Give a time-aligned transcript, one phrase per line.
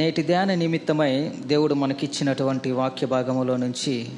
[0.00, 4.08] నేటి ధ్యాన నిమిత్తమై దేవుడు మనకిచ్చినటువంటి వాక్య భాగములో నుంచి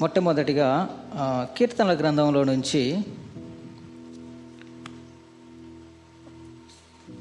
[0.00, 0.68] మొట్టమొదటిగా
[1.56, 3.02] కీర్తనల గ్రంథంలో నుంచి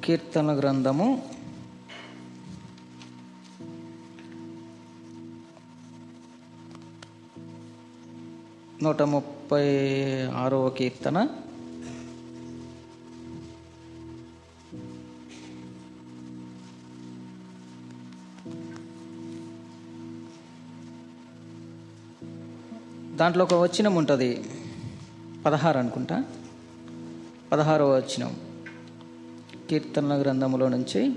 [0.04, 1.24] కీర్తనల గ్రంథము
[8.84, 9.66] నూట ముప్పై
[10.26, 11.28] ఆరవ కీర్తన.
[23.22, 24.44] దాంట్లో ఒక వచనం ఉంటుంది.
[25.46, 26.24] పదహారు అనుకుంటా.
[27.52, 28.36] పదహారవ వచనం.
[29.70, 31.12] కీర్తనల గ్రంథములో నుంచి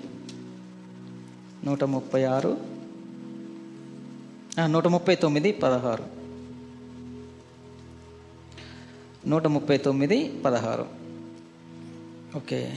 [1.65, 2.59] నూట ముప్పై ఆరు.
[4.67, 6.05] నూట ముప్పై తొమ్మిది పదహారు.
[9.29, 10.87] నూట ముప్పై తొమ్మిది పదహారు.
[12.37, 12.73] ఓకే.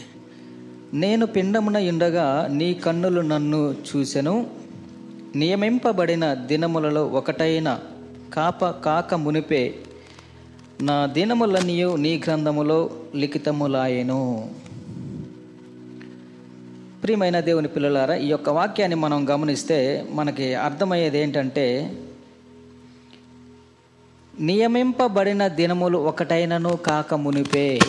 [0.93, 4.49] నేను పిండమున ఉండగా నీ కన్నులు నన్ను చూసెను.
[5.35, 7.79] నియమింపబడిన దినములలో ఒకటైన
[8.33, 9.75] కాప కాక మునిపే
[10.81, 14.51] నా దినములన్నీయు నీ గ్రంథములో లిఖితములాయెను.
[17.03, 21.97] ప్రియమైన దేవుని పిల్లలారా ఈ యొక్క వాక్యాన్ని మనం గమనిస్తే మనకి అర్థమయ్యేది ఏంటంటే
[24.39, 27.79] నియమింపబడిన దినములు ఒకటైనను కాక మునిపే.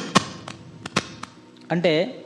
[1.73, 2.25] అంటే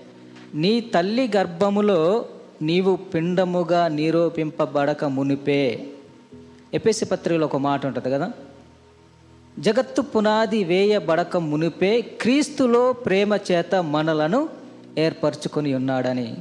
[0.54, 2.24] నీ తల్లి గర్భములో
[2.62, 5.91] నీవు పిండముగా నిరూపింపబడక మునిపే.
[6.74, 8.32] ఎపిసి పత్రికలో ఒక మాట ఉంటుంది కదా?
[9.58, 14.48] జగత్తు పునాది వేయబడక మునిపే క్రీస్తులో ప్రేమ చేత మనలను
[14.98, 16.36] ఏర్పరచుకొని ఉన్నాడని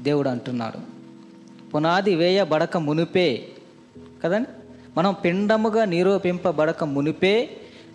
[0.00, 0.78] దేవుడు అంటున్నాడు.
[1.70, 3.48] పునాది వేయబడక మునిపే
[4.24, 4.48] కదండి?
[4.96, 7.50] మనం పిండముగా నిరూపింపబడక మునిపే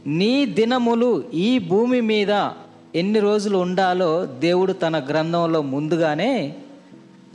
[0.08, 2.50] నీ దినములు ఈ భూమి మీద
[2.96, 6.56] ఎన్ని రోజులు ఉండాలో దేవుడు తన గ్రంథంలో ముందుగానే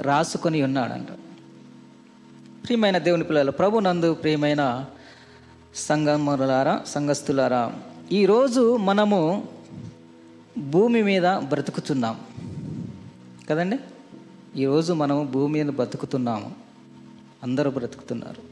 [0.00, 1.06] రాసుకొని ఉన్నాడంట.
[2.64, 4.84] ప్రియమైన దేవుని పిల్లలు ప్రభు నందు ప్రియమైన
[5.74, 7.72] సంగములారా సంఘస్థులారా
[8.12, 9.48] ఈరోజు మనము
[10.58, 12.20] భూమి మీద బ్రతుకుతున్నాం.
[13.50, 13.78] కదండి?
[14.56, 16.52] ఈరోజు మనము భూమి మీద బ్రతుకుతున్నాము.
[17.42, 18.42] అందరూ బ్రతుకుతున్నారు.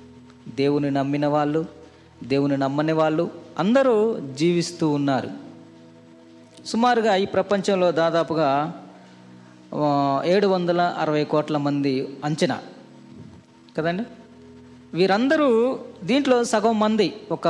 [0.57, 1.67] దేవుని నమ్మిన వాళ్ళు
[2.25, 5.31] దేవుని నమ్మని వాళ్ళు అందరూ జీవిస్తూ ఉన్నారు.
[6.67, 8.75] సుమారుగా ఈ ప్రపంచంలో దాదాపుగా
[10.25, 12.59] ఏడు వందల అరవై కోట్ల మంది అంచనా.
[13.79, 14.05] కదండి?
[14.95, 15.49] వీరందరూ
[16.05, 17.49] దీంట్లో సగం మంది ఒక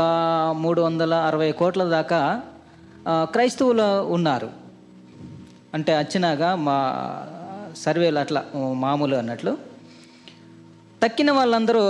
[0.59, 2.21] మూడు వందల అరవై కోట్ల దాకా
[3.09, 4.51] క్రైస్తవులు ఉన్నారు.
[5.75, 6.77] అంటే వచ్చినాక మా
[7.77, 8.43] సర్వేలు అట్లా
[8.85, 9.53] మామూలు అన్నట్లు.
[11.03, 11.83] తక్కిన వాళ్ళందరూ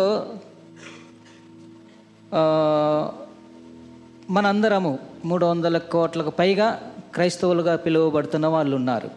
[4.31, 6.69] మనందరము మూడు వందల కోట్లకు పైగా
[7.15, 9.11] క్రైస్తవులుగా పిలువబడుతున్న వాళ్ళు ఉన్నారు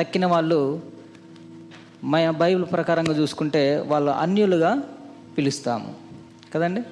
[0.00, 0.58] తక్కిన వాళ్ళు
[2.04, 4.82] మన బైబిల్ ప్రకారంగా చూసుకుంటే వాళ్ళు అన్యులుగా
[5.38, 5.94] పిలుస్తాము.
[6.54, 6.82] కదండి?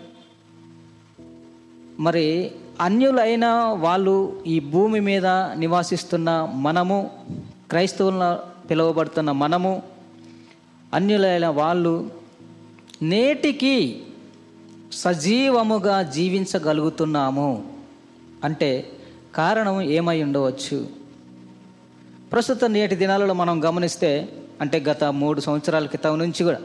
[2.01, 3.47] మరి అన్యులైన
[3.79, 7.11] వాళ్ళు ఈ భూమి మీద నివాసిస్తున్న మనము
[7.71, 8.39] క్రైస్తవుల
[8.71, 9.83] పిలువబడుతున్న మనము
[10.95, 12.11] అన్యులైన వాళ్ళు
[13.03, 14.03] నేటికి
[14.93, 17.65] సజీవముగా జీవించగలుగుతున్నాము
[18.45, 18.93] అంటే
[19.35, 20.87] కారణం ఏమై ఉండవచ్చు?
[22.33, 24.29] ప్రస్తుత నేటి దినాలలో మనం గమనిస్తే
[24.61, 26.61] అంటే గత మూడు సంవత్సరాల క్రితం నుంచి కూడా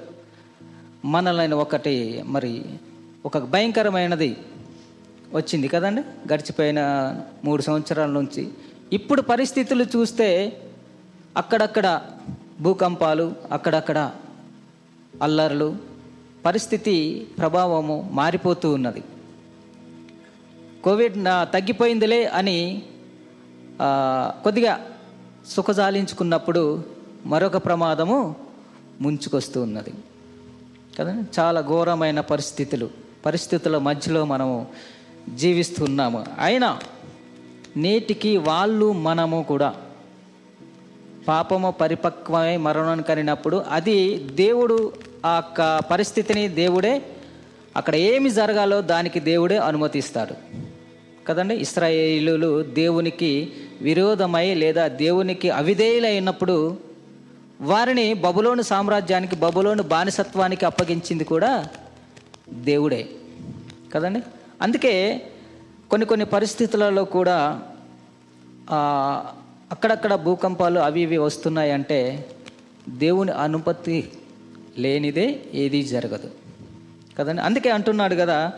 [1.06, 2.64] మనలైన ఒకటి మరి
[3.26, 4.38] ఒక భయంకరమైనది
[5.34, 6.02] వచ్చింది కదండి?
[6.34, 6.80] గడిచిపోయిన
[7.44, 8.50] మూడు సంవత్సరాల నుంచి.
[8.94, 10.28] ఇప్పుడు పరిస్థితులు చూస్తే
[11.38, 12.02] అక్కడక్కడ
[12.62, 14.12] భూకంపాలు అక్కడక్కడ
[15.22, 15.76] అల్లర్లు
[16.46, 19.04] పరిస్థితి ప్రభావము మారిపోతూ ఉన్నది.
[20.84, 22.82] కోవిడ్ నా తగ్గిపోయిందిలే అని
[24.44, 24.86] కొద్దిగా
[25.48, 26.84] సుఖజాలించుకున్నప్పుడు
[27.26, 28.36] మరొక ప్రమాదము
[29.02, 29.94] ముంచుకొస్తూ ఉన్నది.
[31.00, 31.24] కదా?
[31.40, 32.90] చాలా ఘోరమైన పరిస్థితులు.
[33.26, 34.68] పరిస్థితుల మధ్యలో మనము
[35.36, 36.26] జీవిస్తున్నాము.
[36.40, 36.80] అయినా
[37.78, 39.74] నేటికి వాళ్ళు మనము కూడా
[41.28, 44.94] పాపము పరిపక్వమై మరణం కనినప్పుడు అది దేవుడు
[45.26, 47.02] ఆ యొక్క పరిస్థితిని దేవుడే
[47.78, 50.36] అక్కడ ఏమి జరగాలో దానికి దేవుడే అనుమతిస్తాడు.
[51.28, 51.56] కదండి?
[51.56, 56.78] ఇస్రాయేలులు దేవునికి విరోధమై లేదా దేవునికి అవిధేయులైనప్పుడు
[57.64, 61.68] వారిని బబులోను సామ్రాజ్యానికి బబులోను బానిసత్వానికి అప్పగించింది కూడా
[62.50, 63.10] దేవుడే.
[63.94, 64.22] కదండి?
[64.62, 65.22] అందుకే
[65.90, 67.62] కొన్ని కొన్ని పరిస్థితులలో కూడా
[69.72, 72.30] అక్కడక్కడ భూకంపాలు అవి ఇవి వస్తున్నాయంటే
[72.90, 74.12] దేవుని అనుమతి
[74.78, 76.30] లేనిదే ఏది జరగదు.
[77.20, 77.42] కదండి?
[77.42, 78.54] అందుకే అంటున్నాడు కదా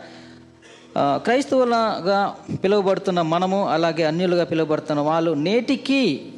[0.98, 6.32] క్రైస్తవులుగా పిలువబడుతున్న మనము అలాగే అన్యులుగా పిలువబడుతున్న వాళ్ళు నేటికి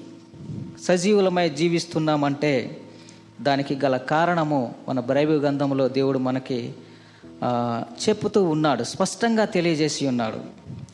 [0.83, 2.81] సజీవులమై జీవిస్తున్నామంటే
[3.41, 6.75] దానికి గల కారణము మన బైబిల్ గ్రంథంలో దేవుడు మనకి
[7.45, 10.41] చెప్తూ చెప్పుతూ ఉన్నాడు స్పష్టంగా తెలియజేసి ఉన్నాడు.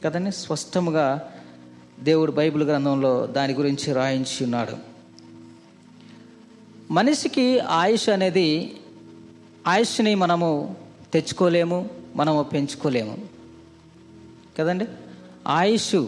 [0.04, 0.32] కదండి?
[0.32, 1.28] స్పష్టముగా
[2.00, 4.76] దేవుడు బైబిల్ గ్రంథంలో దాని గురించి రాయించి ఉన్నాడు.
[6.92, 8.76] మనిషికి ఆయుష్ అనేది
[9.66, 10.76] ఆయుష్ని మనము
[11.12, 13.18] తెచ్చుకోలేము మనము పెంచుకోలేము.
[14.58, 14.86] కదండి?
[15.46, 16.04] ఆయుష్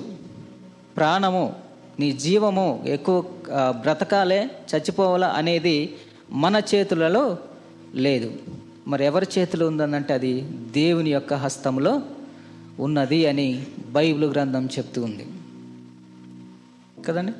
[0.96, 1.65] ప్రాణము
[2.00, 3.24] నీ జీవము ఎక్కువ
[3.70, 5.96] బ్రతకాలే చచ్చిపోవాలా అనేది
[6.30, 7.38] మన చేతులలో
[7.94, 8.32] లేదు.
[8.88, 10.40] మరి ఎవరి చేతిలో ఉందనంటే అది
[10.72, 12.02] దేవుని యొక్క హస్తంలో
[12.80, 15.26] ఉన్నది అని బైబిల్ గ్రంథం చెప్తూ ఉంది.
[17.02, 17.32] కదండి?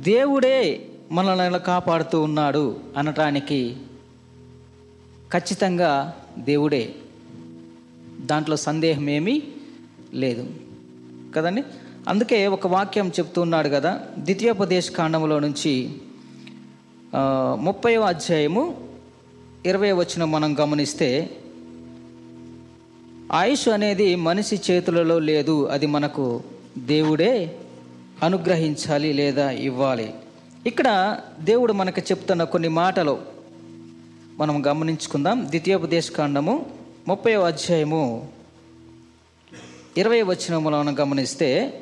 [0.00, 3.76] దేవుడే మనల్ని కాపాడుతూ ఉన్నాడు అనటానికి
[5.32, 6.94] ఖచ్చితంగా దేవుడే.
[8.20, 9.42] దాంట్లో సందేహం ఏమీ
[10.14, 10.50] లేదు.
[11.36, 11.64] కదండి?
[12.08, 15.94] అందుకే ఒక వాక్యం చెప్తున్నాడు కదా ద్వితీయోపదేశ కాండంలో నుంచి
[17.54, 18.88] ముప్పైవ అధ్యాయము
[19.66, 21.30] ఇరవై వచ్చిన మనం గమనిస్తే
[23.32, 26.42] ఆయుష్ అనేది మనిషి చేతులలో లేదు అది మనకు
[26.78, 27.58] దేవుడే
[28.22, 30.14] అనుగ్రహించాలి లేదా ఇవ్వాలి.
[30.66, 33.18] ఇక్కడ దేవుడు మనకు చెప్తున్న కొన్ని మాటలు
[34.38, 35.46] మనం గమనించుకుందాం.
[35.46, 36.66] ద్వితీయోపదేశ కాండము
[37.08, 38.28] ముప్పై అధ్యాయము
[39.96, 41.78] ఇరవై వచనములో మనం గమనిస్తే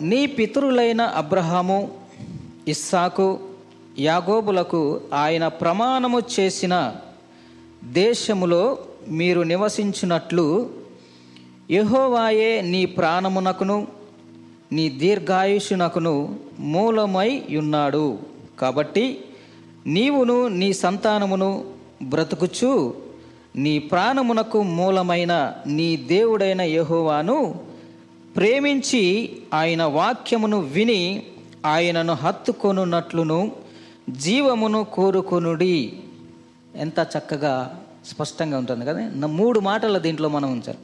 [0.00, 1.88] నీ పితరులైన అబ్రహాము
[2.68, 3.38] ఇస్సాకు
[3.98, 6.94] యాగోబులకు ఆయన ప్రమాణము చేసిన
[7.84, 8.78] దేశములో
[9.08, 10.70] మీరు నివసించినట్లు
[11.70, 13.86] యహోవాయే నీ ప్రాణమునకును
[14.72, 18.18] నీ దీర్ఘాయుషునకును మూలమై ఉన్నాడు.
[18.58, 19.24] కాబట్టి
[19.86, 21.64] నీవును నీ సంతానమును
[22.02, 22.94] బ్రతుకుచు
[23.56, 27.54] నీ ప్రాణమునకు మూలమైన నీ దేవుడైన యహోవాను
[28.36, 31.22] ప్రేమించి ఆయన వాక్యమును విని
[31.66, 33.52] ఆయనను హత్తుకొనున్నట్లును
[34.10, 35.92] జీవమును కోరుకొనుడి.
[36.76, 39.26] ఎంత చక్కగా స్పష్టంగా ఉంటుంది కదా?
[39.26, 40.78] మూడు మాటలు దీంట్లో మనం ఉంచాలి.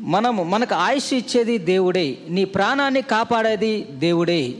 [0.00, 4.54] మనము మనకు ఆయుష్ ఇచ్చేది దేవుడే నీ ప్రాణాన్ని కాపాడేది దేవుడే.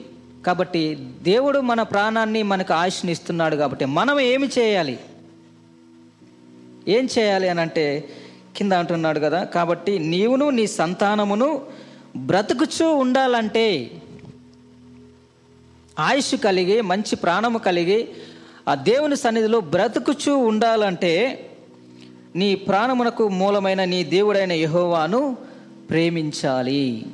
[0.46, 4.98] కాబట్టి దేవుడు మన ప్రాణాన్ని మనకు ఆయుష్ని ఇస్తున్నాడు కాబట్టి మనం ఏమి చేయాలి?
[6.88, 8.08] ఏం చేయాలి అని అంటే
[8.56, 9.44] కింద అంటున్నాడు కదా.
[9.44, 11.60] కాబట్టి నీవును నీ సంతానమును
[12.16, 13.90] బ్రతుకుచూ ఉండాలంటే
[15.98, 18.08] ఆయుష్ కలిగి మంచి ప్రాణము కలిగి
[18.68, 21.50] ఆ దేవుని సన్నిధిలో బ్రతుకుచూ ఉండాలంటే
[22.36, 25.36] నీ ప్రాణమునకు మూలమైన నీ దేవుడైన యహోవాను
[25.90, 27.06] ప్రేమించాలి.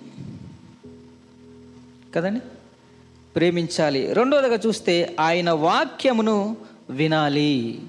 [2.14, 2.40] కదండి?
[3.36, 4.12] ప్రేమించాలి.
[4.12, 6.56] రెండోదిగా చూస్తే ఆయన వాక్యమును
[6.90, 7.82] వినాలి.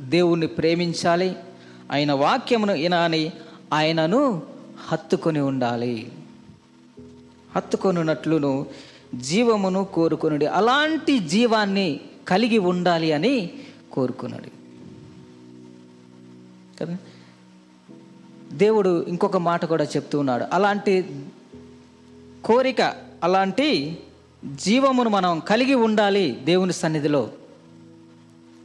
[0.00, 1.36] దేవుణ్ణి ప్రేమించాలి.
[1.92, 3.32] ఆయన వాక్యమును వినాలి
[3.72, 4.42] ఆయనను
[4.88, 6.12] హత్తుకొని ఉండాలి.
[7.56, 8.66] హత్తుకొనున్నట్లును
[9.14, 10.46] జీవమును కోరుకునుడి.
[10.46, 13.50] అలాంటి జీవాన్ని కలిగి ఉండాలి అని
[13.92, 14.48] కోరుకున్నాడు
[16.80, 16.96] కదా?
[18.52, 20.44] దేవుడు ఇంకొక మాట కూడా చెప్తూ ఉన్నాడు.
[20.52, 21.20] అలాంటి
[22.44, 23.98] కోరిక అలాంటి
[24.54, 27.30] జీవమును మనం కలిగి ఉండాలి దేవుని సన్నిధిలో.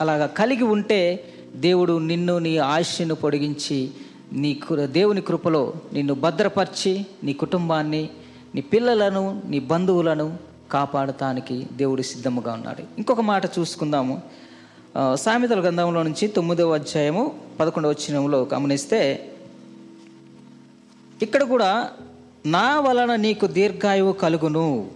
[0.01, 3.91] అలాగా కలిగి ఉంటే దేవుడు నిన్ను నీ ఆయుష్ను పొడిగించి
[4.33, 8.09] నీ దేవుని కృపలో నిన్ను భద్రపరిచి నీ కుటుంబాన్ని
[8.55, 10.38] నీ పిల్లలను నీ బంధువులను
[10.71, 12.83] కాపాడటానికి దేవుడు సిద్ధముగా ఉన్నాడు.
[12.97, 14.22] ఇంకొక మాట చూసుకుందాము.
[15.15, 19.31] సామెతల గ్రంథంలో నుంచి తొమ్మిదవ అధ్యాయము పదకొండవ వచ్చినంలో గమనిస్తే
[21.22, 21.89] ఇక్కడ కూడా
[22.45, 24.91] నా వలన నీకు దీర్ఘాయువు కలుగును.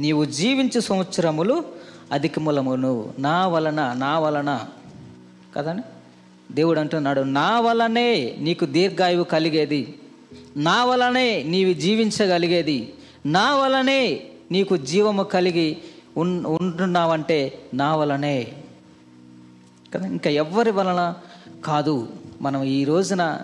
[0.00, 1.64] నీవు జీవించు సంవత్సరములు
[2.12, 3.08] అధికములమును.
[3.18, 4.60] నా వలన నా వలన.
[5.56, 5.82] కదండి?
[6.54, 9.98] దేవుడు అంటున్నాడు నా వలనే నీకు దీర్ఘాయువు కలిగేది.
[10.56, 12.94] నా వలనే నీవు జీవించగలిగేది.
[13.26, 15.76] నా వలనే నీకు జీవము కలిగి
[16.16, 18.52] ఉన్ ఉంటున్నావంటే నా వలనే.
[19.94, 21.14] కదా ఇంకా ఎవరి వలన
[21.64, 22.08] కాదు.
[22.42, 23.40] మనం ఈ రోజున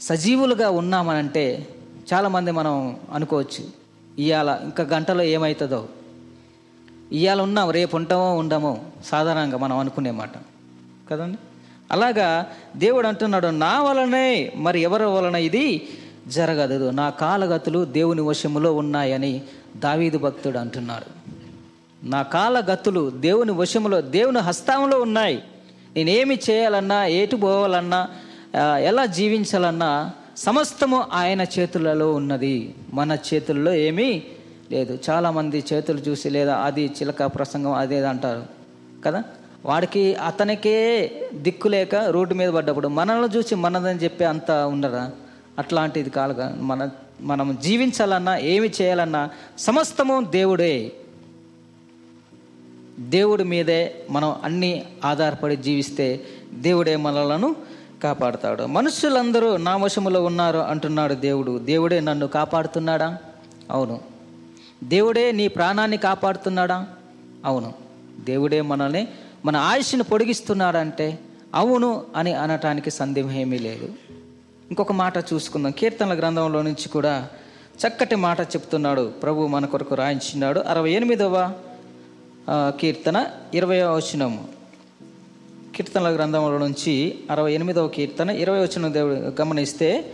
[0.00, 1.68] సజీవులుగా ఉన్నామనంటే
[2.14, 3.64] చాలామంది మనం అనుకోవచ్చు
[4.18, 5.88] ఇవాళ ఇంకా గంటలో ఏమవుతుందో
[7.12, 8.78] ఇవాళ ఉన్నాం రేపు ఉంటామో ఉండమో?
[9.04, 10.32] సాధారణంగా మనం అనుకునే మాట.
[11.16, 11.38] కదండి?
[11.92, 15.88] అలాగా దేవుడు అంటున్నాడు నా వలనే మరి ఎవరి వలన ఇది
[16.28, 16.90] జరగదు?
[16.90, 19.42] నా కాలగతులు దేవుని వశములో ఉన్నాయని
[19.76, 21.22] దావీదు భక్తుడు అంటున్నాడు.
[22.06, 25.42] నా కాలగతులు దేవుని వశములో దేవుని హస్తంలో ఉన్నాయి.
[25.96, 28.08] నేనేమి చేయాలన్నా ఏటు పోవాలన్నా
[28.78, 32.74] ఎలా జీవించాలన్నా సమస్తము ఆయన చేతులలో ఉన్నది.
[32.94, 34.22] మన చేతుల్లో ఏమీ
[34.72, 34.98] లేదు.
[35.10, 38.42] చాలామంది చేతులు చూసి లేదా అది చిలక ప్రసంగం అదేది అంటారు
[39.06, 39.24] కదా?
[39.64, 45.10] వాడికి అతనికే దిక్కు లేక రోడ్డు మీద పడ్డప్పుడు మనల్ని చూసి మనదని చెప్పే అంత ఉండరా
[45.58, 46.62] అట్లాంటిది కాదు.
[46.62, 46.90] మన
[47.20, 50.92] మనం జీవించాలన్నా ఏమి చేయాలన్నా సమస్తము దేవుడే.
[52.98, 56.20] దేవుడి మీదే మనం అన్ని ఆధారపడి జీవిస్తే
[56.52, 57.56] దేవుడే మనలను
[58.02, 58.62] కాపాడుతాడు.
[58.62, 61.58] మనుషులందరూ నా వశములో ఉన్నారు అంటున్నాడు దేవుడు.
[61.58, 63.18] దేవుడే నన్ను కాపాడుతున్నాడా?
[63.70, 64.00] అవును.
[64.84, 66.86] దేవుడే నీ ప్రాణాన్ని కాపాడుతున్నాడా?
[67.44, 67.72] అవును.
[68.24, 69.08] దేవుడే మనల్ని
[69.44, 71.18] మన ఆయుష్ని పొడిగిస్తున్నాడంటే
[71.54, 73.84] అవును అని అనటానికి సందేహం ఏమీ లేదు.
[74.68, 75.72] ఇంకొక మాట చూసుకుందాం.
[75.78, 77.28] కీర్తనల గ్రంథంలో నుంచి కూడా
[77.86, 80.60] చక్కటి మాట చెప్తున్నాడు ప్రభు మన కొరకు రాయించినాడు.
[80.60, 81.52] అరవై ఎనిమిదవ
[82.50, 84.48] కీర్తన ఇరవై వచనము
[85.76, 90.12] కీర్తనల గ్రంథంలో నుంచి అరవై ఎనిమిదవ కీర్తన ఇరవై వచనం దేవుడు గమనిస్తే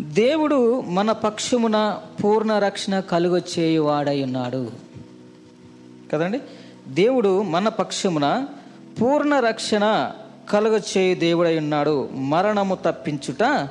[0.00, 3.40] దేవుడు మన పక్షమున పూర్ణ రక్షణ కలుగ
[4.22, 4.70] ఉన్నాడు.
[6.12, 6.40] కదండి?
[6.92, 8.46] దేవుడు మన పక్షమున
[9.00, 10.12] పూర్ణ రక్షణ
[10.50, 12.08] కలుగచేయు దేవుడై ఉన్నాడు.
[12.08, 13.68] మరణము తప్పించుట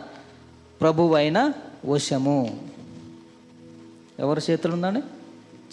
[0.82, 1.52] ప్రభువైన
[1.86, 2.60] వశము.
[4.20, 5.02] ఎవరి చేతులు ఉందండి?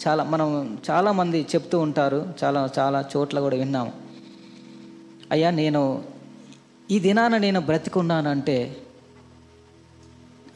[0.07, 2.33] చాలా మనం చాలామంది చెప్తూ ఉంటారు.
[2.43, 3.91] చాలా చాలా చోట్ల కూడా విన్నాము.
[5.31, 6.03] అయ్యా నేను
[6.91, 8.77] ఈ దినాన నేను బ్రతికున్నానంటే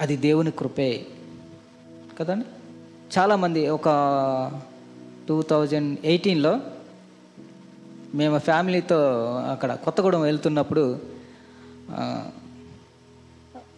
[0.02, 1.06] అది దేవుని కృపే
[2.20, 2.46] కదండి?
[3.20, 3.90] చాలామంది ఒక
[5.28, 6.60] టూ థౌజండ్ ఎయిటీన్లో
[8.16, 9.00] మేము ఫ్యామిలీతో
[9.52, 10.84] అక్కడ కొత్తగూడెం వెళ్తున్నప్పుడు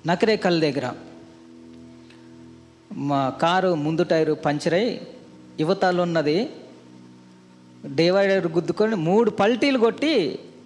[0.08, 0.88] నకరేకల్ దగ్గర
[3.10, 4.90] మా కారు ముందు టైరు పంచర్ అయి
[5.60, 6.38] యువతలు ఉన్నది
[7.96, 10.14] డివైడర్ గుద్దుకొని మూడు పల్టీలు కొట్టి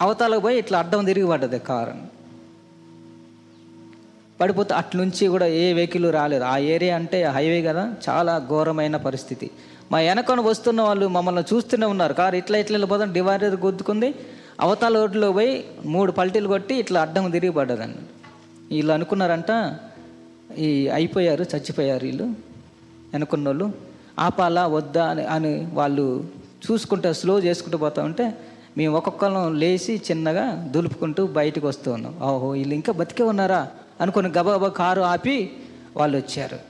[0.01, 1.95] అవతలకు పోయి ఇట్లా అడ్డం తిరిగి పడ్డది కారు.
[4.41, 6.43] పడిపోతే అట్నుంచి కూడా ఏ వెహికల్ రాలేదు.
[6.43, 9.47] ఆ ఏరియా అంటే హైవే కదా చాలా ఘోరమైన పరిస్థితి.
[9.91, 12.13] మా వెనకను వస్తున్న వాళ్ళు మమ్మల్ని చూస్తూనే ఉన్నారు.
[12.13, 14.15] కారు ఇట్లా ఇట్లా వెళ్ళిపోతాం డివైడర్ గుద్దుకుంది.
[14.60, 18.01] అవతల రోడ్లో పోయి మూడు పల్టీలు కొట్టి ఇట్లా అడ్డం తిరిగి పడ్డదండి
[18.72, 19.51] వీళ్ళు అనుకున్నారంట
[20.58, 22.27] ఈ అయిపోయారు చచ్చిపోయారు వీళ్ళు.
[23.13, 23.74] అనుకున్న వాళ్ళు
[24.19, 26.05] ఆపాలా వద్దా అని అని వాళ్ళు
[26.65, 28.25] చూసుకుంటూ స్లో చేసుకుంటూ పోతా ఉంటే
[28.77, 32.13] మేము ఒక్కొక్కరం లేచి చిన్నగా దులుపుకుంటూ బయటకు వస్తూ ఉన్నాం.
[32.22, 33.67] ఓహో వీళ్ళు ఇంకా బతికే ఉన్నారా?
[34.01, 35.51] అనుకుని గబగబా కారు ఆపి
[35.96, 36.68] వాళ్ళు వచ్చారు.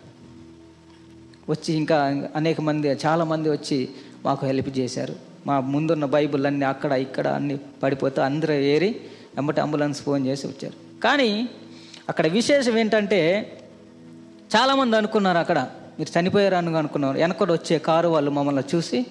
[1.49, 3.89] వచ్చి ఇంకా అనేక మంది చాలామంది వచ్చి
[4.25, 5.15] మాకు హెల్ప్ చేశారు.
[5.47, 8.89] మా ముందున్న బైబుల్ అన్నీ అక్కడ ఇక్కడ అన్ని పడిపోతే అందరూ ఏరి
[9.35, 11.01] వెంబటి అంబులెన్స్ ఫోన్ చేసి వచ్చారు.
[11.01, 11.49] కానీ
[12.09, 13.51] అక్కడ విశేషం ఏంటంటే
[14.55, 15.67] చాలామంది అనుకున్నారు అక్కడ.
[15.99, 17.17] మీరు చనిపోయారు అని అనుకున్నారు.
[17.17, 19.05] వెనకడు వచ్చే కారు వాళ్ళు మమ్మల్ని చూసి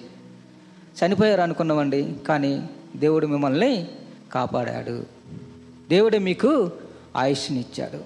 [0.99, 3.87] చనిపోయారు అనుకున్నామండి కానీ దేవుడు మిమ్మల్ని
[4.33, 5.05] కాపాడాడు.
[5.89, 6.71] దేవుడే మీకు
[7.15, 7.99] ఆయుష్నిచ్చాడు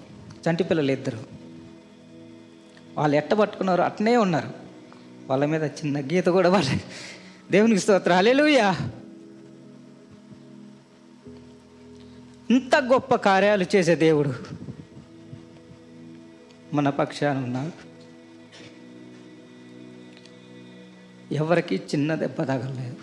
[0.50, 1.43] చంటి పిల్లలు ఇద్దరు.
[2.94, 4.50] వాళ్ళు ఎట్ట పట్టుకున్నారు అట్నే ఉన్నారు.
[5.28, 6.80] వాళ్ళ మీద చిన్న గీత కూడా వాళ్ళ.
[7.52, 8.18] దేవునికి స్తోత్రం.
[8.18, 8.92] అలెలుయా
[12.50, 14.34] ఇంత గొప్ప కార్యాలు చేసే దేవుడు
[16.74, 17.94] మన పక్షాన ఉన్నాడు.
[21.34, 22.98] ఎవరికి చిన్న దెబ్బ తగలలేదు.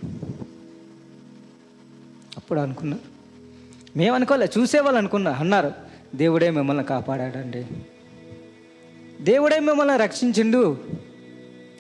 [2.37, 3.03] అప్పుడు అనుకున్నారు
[3.99, 5.73] మేము అనుకోలే చూసేవాళ్ళు అనుకున్నా అన్నారు
[6.15, 7.67] దేవుడే మిమ్మల్ని కాపాడాడండి.
[9.21, 10.79] దేవుడే మిమ్మల్ని రక్షించిండు.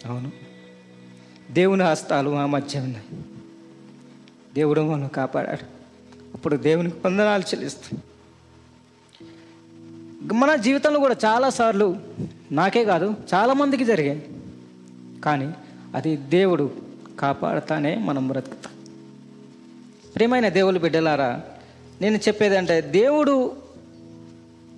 [0.07, 0.33] అవును.
[1.51, 3.23] దేవుని హస్తాలు మా మధ్య ఉన్నాయి.
[4.55, 5.65] దేవుడు మనల్ని కాపాడాడు.
[6.35, 8.03] అప్పుడు దేవునికి వందనాలు చెల్లిస్తాం.
[10.39, 11.97] మన జీవితంలో కూడా చాలాసార్లు
[12.53, 14.29] నాకే కాదు చాలామందికి జరిగాయి.
[15.25, 15.53] కానీ
[15.95, 16.71] అది దేవుడు
[17.19, 18.73] కాపాడుతానే మనం బ్రతుకుతాం.
[20.15, 21.43] ప్రియమైన దేవుని బిడ్డలారా
[22.01, 23.57] నేను చెప్పేది అంటే దేవుడు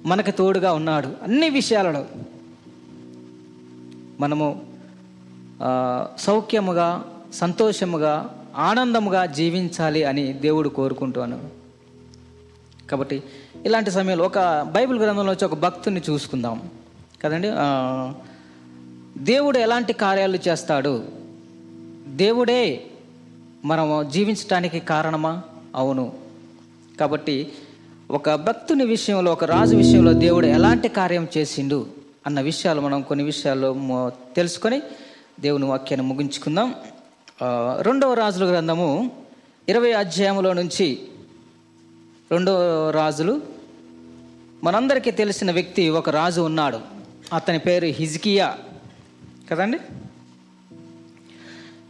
[0.04, 2.06] మనకు తోడుగా ఉన్నాడు అన్ని విషయాలలో.
[4.22, 4.62] మనము
[6.18, 11.48] సౌఖ్యముగా సంతోషముగా ఆనందముగా జీవించాలి అని దేవుడు కోరుకుంటున్నాను
[12.90, 13.22] కాబట్టి
[13.64, 16.62] ఇలాంటి సమయంలో ఒక బైబిల్ గ్రంథంలో వచ్చి ఒక భక్తుని చూసుకుందాం.
[17.22, 17.48] కదండి?
[19.24, 21.04] దేవుడు ఎలాంటి కార్యాలు చేస్తాడు?
[22.06, 22.86] దేవుడే
[23.64, 25.42] మనము జీవించటానికి కారణమా?
[25.74, 26.12] అవును.
[27.00, 27.52] కాబట్టి
[28.10, 32.01] ఒక భక్తుని విషయంలో ఒక రాజు విషయంలో దేవుడు ఎలాంటి కార్యం చేసిండు?
[32.26, 34.82] అన్న విషయాలు మనం కొన్ని విషయాల్లో తెలుసుకొని
[35.40, 36.74] దేవుని వాక్యాన్ని ముగించుకుందాం.
[37.80, 39.10] రెండవ రాజుల గ్రంథము
[39.68, 40.98] ఇరవై అధ్యాయంలో నుంచి
[42.30, 43.42] రెండవ రాజులు
[44.64, 46.80] మనందరికీ తెలిసిన వ్యక్తి ఒక రాజు ఉన్నాడు.
[47.32, 48.58] అతని పేరు హిజ్కియా.
[49.50, 49.78] కదండి?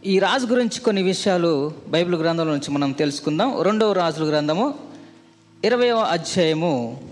[0.05, 3.61] ఈ రాజు గురించి కొన్ని విషయాలు బైబిల్ గ్రంథంలో నుంచి మనం తెలుసుకుందాం.
[3.61, 4.79] రెండవ రాజుల గ్రంథము
[5.63, 7.03] ఇరవయవ అధ్యాయము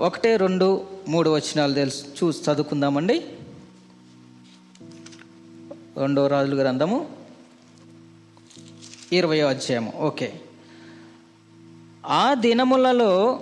[0.00, 2.04] ఒకటే రెండు మూడు వచనాలు తెలుసు.
[2.04, 3.24] చూసి చదువుకుందామండి.
[5.96, 7.06] రెండవ రాజుల గ్రంథము
[9.12, 9.92] ఇరవయో అధ్యాయము.
[9.96, 10.40] ఓకే.
[12.06, 13.40] ఆ దినములలో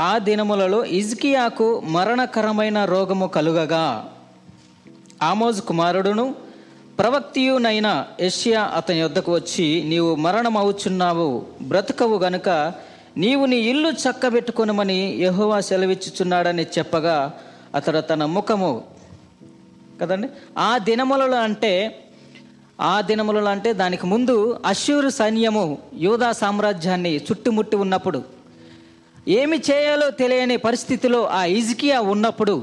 [0.00, 4.12] ఆ దినములలో ఇజ్కియాకు మరణకరమైన రోగము కలుగగా.
[5.22, 6.34] ఆమోజ్ కుమారుడును
[6.98, 12.74] ప్రవక్తియునైన యష్యా అతని యొద్దకు వచ్చి నీవు మరణమవుచున్నావు బ్రతకవు గనుక
[13.16, 17.16] నీవు నీ ఇల్లు చక్కబెట్టుకొనమని యహోవా సెలవిచ్చుచున్నాడని చెప్పగా
[17.74, 18.84] అతడు తన ముఖము
[20.00, 20.28] కదండి?
[20.58, 21.72] ఆ దినములలో అంటే
[22.80, 24.34] ఆ దినములలో అంటే దానికి ముందు
[24.66, 25.62] అశ్యూరు సైన్యము
[25.94, 28.20] యూదా సామ్రాజ్యాన్ని చుట్టుముట్టి ఉన్నప్పుడు
[29.28, 32.54] ఏమి చేయాలో తెలియని పరిస్థితిలో ఆ ఇజ్కియా ఉన్నప్పుడు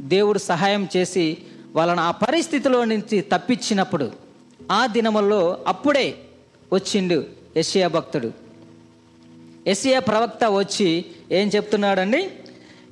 [0.00, 1.26] దేవుడు సహాయం చేసి
[1.74, 4.06] వాళ్ళని ఆ పరిస్థితిలో నుంచి తప్పించినప్పుడు
[4.70, 6.06] ఆ దినముల్లో అప్పుడే
[6.72, 7.18] వచ్చిండు
[7.56, 8.45] యషియా భక్తుడు.
[9.66, 12.30] ఎస్ఏ ప్రవక్త వచ్చి ఏం చెప్తున్నాడండి?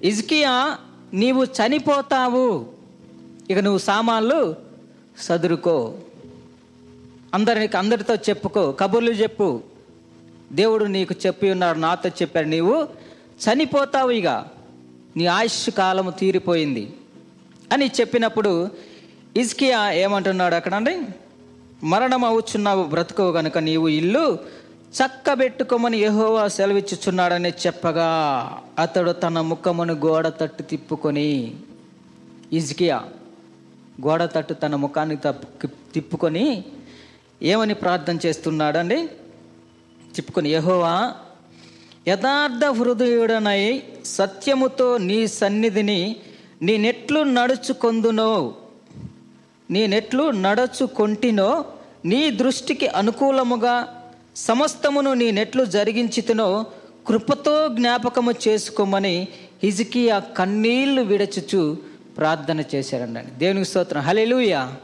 [0.02, 0.78] ఇజ్కియా
[1.14, 2.66] నీవు చనిపోతావు.
[3.50, 4.54] ఇక నువ్వు సామాన్లు
[5.18, 5.94] సదురుకో.
[7.34, 8.72] అందరికి అందరితో చెప్పుకో.
[8.72, 9.60] కబుర్లు చెప్పు.
[10.52, 12.48] దేవుడు నీకు చెప్పి ఉన్నాడు నాతో చెప్పాడు.
[12.48, 12.88] నీవు
[13.44, 14.26] చనిపోతావు ఇక.
[15.16, 16.92] నీ ఆయుష్ కాలము తీరిపోయింది.
[17.72, 18.68] అని చెప్పినప్పుడు
[19.36, 21.02] ఇజ్కియా ఏమంటున్నాడు అక్కడండి
[21.82, 24.38] మరణం అవుచున్నావు బ్రతుకో గనుక నీవు ఇల్లు
[24.94, 28.08] చక్కబెట్టుకోమని యహోవా సెలవిచ్చుచున్నాడని చెప్పగా
[28.78, 31.28] అతడు తన ముఖమును గోడ తట్టు తిప్పుకొని
[32.52, 32.98] ఇజ్కియా
[34.06, 36.64] గోడ తట్టు తన ముఖాన్ని తప్పు తిప్పుకొని
[37.42, 38.98] ఏమని ప్రార్థన చేస్తున్నాడండి?
[40.14, 40.94] తిప్పుకొని యహోవా
[42.08, 43.62] యథార్థ హృదయుడనై
[44.04, 46.00] సత్యముతో నీ సన్నిధిని
[46.62, 48.32] నీ నెట్లు నడుచుకొందునో
[49.68, 51.50] నీ నెట్లు నడుచుకొంటినో
[52.04, 53.76] నీ దృష్టికి అనుకూలముగా
[54.36, 56.66] సమస్తమును నీ నెట్లు జరిగించితునో
[57.06, 59.28] కృపతో జ్ఞాపకము చేసుకోమని
[59.62, 61.76] హిజికియా కన్నీళ్ళు విడచుచు
[62.16, 63.20] ప్రార్థన చేశారండి.
[63.20, 64.02] దేవునికి స్తోత్రం.
[64.02, 64.74] హల్లెలూయా.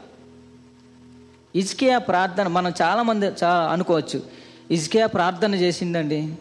[1.55, 4.23] ఇజ్కియా ప్రార్థన మనం చాలామంది చా అనుకోవచ్చు.
[4.71, 6.33] ఇజ్కియా ప్రార్థన చేసిందండి.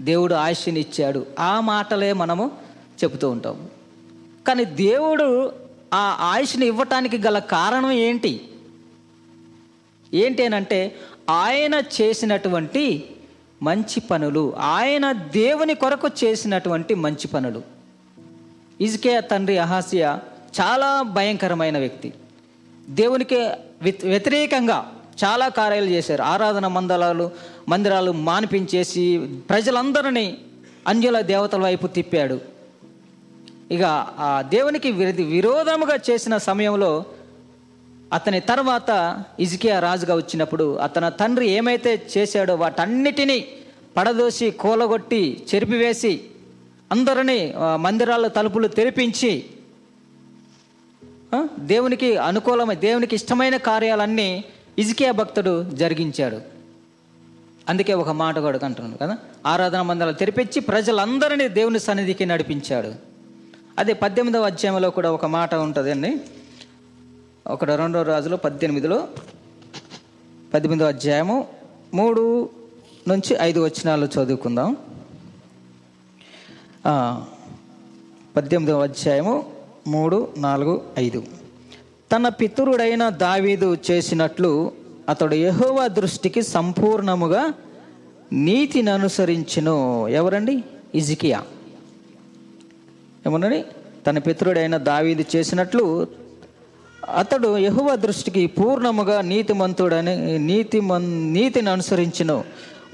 [0.00, 2.50] దేవుడు ఆయుష్ని ఇచ్చాడు ఆ మాటలే మనము
[3.04, 3.68] చెబుతూ ఉంటాం
[4.48, 5.52] కానీ దేవుడు
[5.94, 8.40] ఆ ఆయుష్ని ఇవ్వటానికి గల కారణం ఏంటి?
[10.14, 10.96] ఏంటి అని అంటే
[11.28, 13.10] ఆయన చేసినటువంటి
[13.62, 17.62] మంచి పనులు ఆయన దేవుని కొరకు చేసినటువంటి మంచి పనులు.
[18.80, 20.20] ఇజ్కే తండ్రి అహాసియా
[20.60, 22.14] చాలా భయంకరమైన వ్యక్తి.
[22.88, 23.36] దేవునికి
[24.04, 24.92] వ్యతిరేకంగా
[25.24, 26.22] చాలా కార్యాలు చేశారు.
[26.22, 27.30] ఆరాధన మందలాలు
[27.68, 29.18] మందిరాలు మానిపించేసి
[29.50, 30.38] ప్రజలందరినీ
[30.86, 32.40] అంజుల దేవతల వైపు తిప్పాడు.
[33.70, 33.82] ఇక
[34.18, 37.04] ఆ దేవునికి విరోధముగా చేసిన సమయంలో
[38.12, 38.90] అతని తర్వాత
[39.40, 43.38] ఇజికియా రాజుగా వచ్చినప్పుడు అతని తండ్రి ఏమైతే చేశాడో వాటన్నిటినీ
[43.96, 46.20] పడదోసి కూలగొట్టి చెరిపివేసి
[46.92, 49.32] అందరినీ మందిరాల తలుపులు తెరిపించి
[51.58, 54.44] దేవునికి అనుకూలమైన దేవునికి ఇష్టమైన కార్యాలన్నీ
[54.78, 56.38] ఇజికియా భక్తుడు జరిగించాడు.
[57.68, 62.94] అందుకే ఒక మాట కూడా అంటున్నాను కదా ఆరాధన మందిరాలు తెరిపించి ప్రజలందరినీ దేవుని సన్నిధికి నడిపించాడు.
[63.78, 66.12] అదే పద్దెనిమిదవ అధ్యాయంలో కూడా ఒక మాట ఉంటుందండి.
[67.48, 69.08] ఒకటి రెండో రాజులు పద్దెనిమిదిలో
[70.54, 71.46] పద్దెనిమిదో అధ్యాయము
[71.94, 72.50] మూడు
[73.08, 74.76] నుంచి ఐదు వచనాలు చదువుకుందాం.
[76.86, 77.26] పద్దెనిమిదో
[78.36, 79.34] పద్దెనిమిదవ అధ్యాయము
[79.86, 81.22] మూడు నాలుగు ఐదు.
[82.12, 84.72] తన పితురుడైన దావీదు చేసినట్లు
[85.08, 87.54] అతడు యహోవా దృష్టికి సంపూర్ణముగా
[88.32, 89.68] నీతిని అనుసరించిన
[90.20, 90.64] ఎవరండి?
[90.94, 91.42] ఇజికియా
[93.26, 93.64] ఏమన్నది?
[94.06, 95.84] తన పితరుడైన దావీదు చేసినట్లు
[97.14, 100.14] అతడు యహువ దృష్టికి పూర్ణముగా నీతిమంతుడని
[100.46, 100.78] నీతి
[101.32, 102.32] నీతిని అనుసరించిన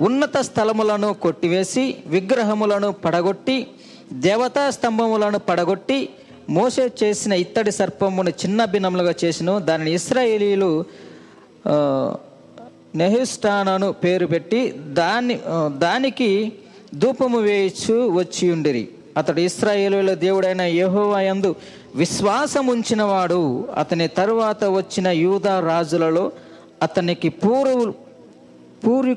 [0.01, 3.57] ఉన్నత స్థలములను కొట్టివేసి విగ్రహములను పడగొట్టి
[4.21, 5.99] దేవతా స్తంభములను పడగొట్టి
[6.49, 9.59] మోసే చేసిన ఇత్తడి సర్పమును చిన్న భిన్నములుగా చేసిన.
[9.59, 10.71] దానిని ఇస్రాయేలీలు
[11.69, 11.77] ఆ,
[12.95, 14.61] నెహిస్టానను పేరు పెట్టి
[14.93, 15.37] దాన్ని
[15.79, 16.29] దానికి
[16.95, 18.85] ధూపము వేయచ్చు వచ్చి ఉండిరి
[19.17, 21.51] అతడు ఇస్రాయేలుల దేవుడైన యహోవా యందు
[21.95, 26.33] విశ్వాసం ఉంచినవాడు అతని తరువాత వచ్చిన యూదా రాజులలో
[26.83, 27.93] అతనికి పూర్వ
[28.85, 29.15] పూర్వి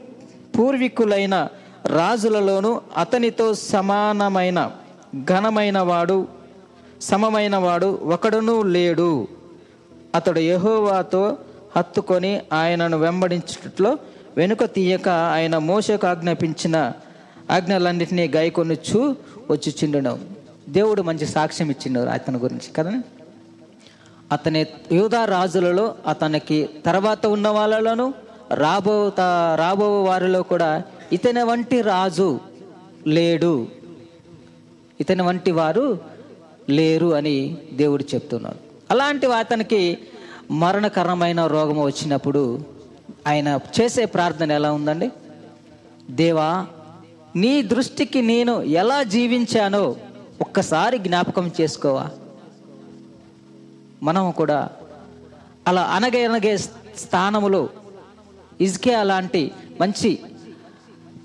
[0.58, 1.48] పూర్వీకులైన
[1.86, 4.72] రాజులలోనూ అతనితో సమానమైన
[5.24, 6.28] ఘనమైన వాడు
[7.02, 9.28] సమమైన వాడు ఒకడునూ లేడు.
[10.16, 11.38] అతడు యహోవాతో
[11.78, 13.98] హత్తుకొని ఆయనను వెంబడించుట్లో
[14.38, 16.94] వెనుక తీయక ఆయన మోసకు ఆజ్ఞాపించిన
[17.52, 19.16] ఆజ్ఞలన్నింటినీ గైకొనుచు
[19.50, 20.20] వచ్చి చిండును
[20.70, 23.04] దేవుడు మంచి సాక్ష్యం ఇచ్చిండు అతని గురించి కదా
[24.32, 28.14] అతని యూదా రాజులలో అతనికి తర్వాత ఉన్న వాళ్ళలోను
[28.54, 29.12] రాబో
[29.56, 32.40] రాబో వారిలో కూడా ఇతని వంటి రాజు
[33.08, 33.68] లేడు.
[35.00, 36.00] ఇతని వంటి వారు
[36.70, 38.60] లేరు అని దేవుడు చెప్తున్నాడు.
[38.92, 39.98] అలాంటి అతనికి
[40.52, 42.60] మరణకరమైన రోగం వచ్చినప్పుడు
[43.28, 45.12] ఆయన చేసే ప్రార్థన ఎలా ఉందండి?
[46.10, 46.66] దేవా
[47.36, 49.96] నీ దృష్టికి నేను ఎలా జీవించానో
[50.42, 52.10] ఒక్కసారి జ్ఞాపకం చేసుకోవా?
[54.04, 54.70] మనం కూడా
[55.68, 56.58] అలా అనగే అనగే
[56.98, 57.70] స్థానములో
[58.62, 60.20] ఇజ్కే అలాంటి మంచి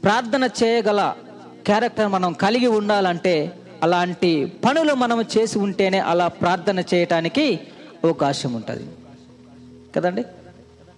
[0.05, 1.15] ప్రార్థన చేయగల
[1.67, 7.61] క్యారెక్టర్ మనం కలిగి ఉండాలంటే అలాంటి పనులు మనం చేసి ఉంటేనే అలా ప్రార్థన చేయటానికి
[8.05, 8.87] అవకాశం ఉంటుంది.
[9.97, 10.25] కదండి?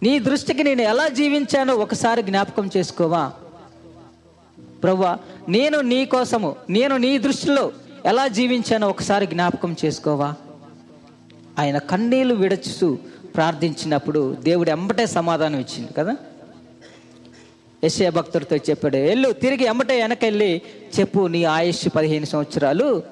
[0.03, 3.33] నీ దృష్టికి నేను ఎలా జీవించానో ఒకసారి జ్ఞాపకం చేసుకోవా?
[4.83, 7.73] ప్రవ్వా నేను నీ కోసము నేను నీ దృష్టిలో
[8.07, 10.35] ఎలా జీవించానో ఒకసారి జ్ఞాపకం చేసుకోవా?
[11.59, 12.99] ఆయన కన్నీళ్ళు విడచుతూ
[13.35, 16.17] ప్రార్థించినప్పుడు దేవుడు ఎంబటే సమాధానం ఇచ్చింది కదా?
[17.85, 20.63] యశయ భక్తుడితో చెప్పాడు వెళ్ళు తిరిగి ఎంబటే వెనకెళ్ళి
[21.01, 23.03] చెప్పు నీ ఆయుష్ పదిహేను సంవత్సరాలు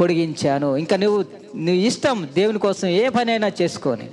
[0.00, 0.76] పొడిగించాను.
[0.76, 1.20] ఇంకా నువ్వు
[1.56, 4.10] నువ్వు ఇష్టం దేవుని కోసం ఏ పనైనా చేసుకొని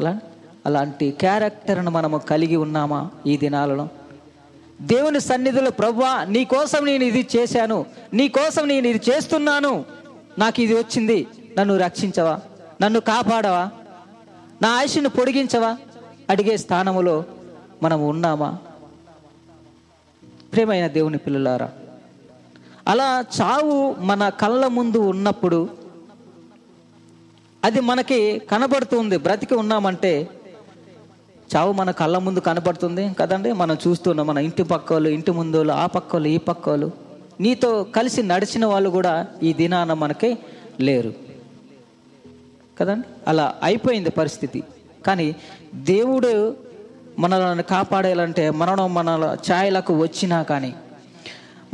[0.00, 0.20] అలా?
[0.66, 3.88] అలాంటి క్యారెక్టర్ను మనము కలిగి ఉన్నామా ఈ దినాలలో?
[4.82, 7.86] దేవుని సన్నిధిలో ప్రవ్వా నీ కోసం నేను ఇది చేశాను.
[8.14, 9.84] నీ కోసం నేను ఇది చేస్తున్నాను.
[10.38, 11.26] నాకు ఇది వచ్చింది.
[11.58, 12.40] నన్ను రక్షించవా?
[12.82, 13.70] నన్ను కాపాడవా?
[14.62, 15.76] నా ఆయుష్ను పొడిగించవా?
[16.30, 17.24] అడిగే స్థానములో
[17.82, 18.58] మనం ఉన్నామా?
[20.52, 21.70] ప్రేమైన దేవుని పిల్లలారా
[22.88, 25.68] అలా చావు మన కళ్ళ ముందు ఉన్నప్పుడు
[27.64, 29.16] అది మనకి కనబడుతుంది.
[29.16, 30.28] బ్రతికి ఉన్నామంటే
[31.54, 33.52] చావు మన కళ్ళ ముందు కనబడుతుంది కదండి?
[33.52, 36.92] మనం చూస్తున్నాం మన ఇంటి పక్కోళ్ళు ఇంటి ముందు ఆ పక్కోళ్ళు ఈ పక్కోళ్ళు
[37.40, 40.38] నీతో కలిసి నడిచిన వాళ్ళు కూడా ఈ దినాన మనకి
[40.80, 41.12] లేరు.
[42.78, 43.08] కదండి?
[43.28, 44.62] అలా అయిపోయింది పరిస్థితి.
[45.06, 45.34] కానీ
[45.74, 46.56] దేవుడు
[47.18, 50.74] మనల్ని కాపాడాలంటే మరణం మన ఛాయలకు వచ్చినా కానీ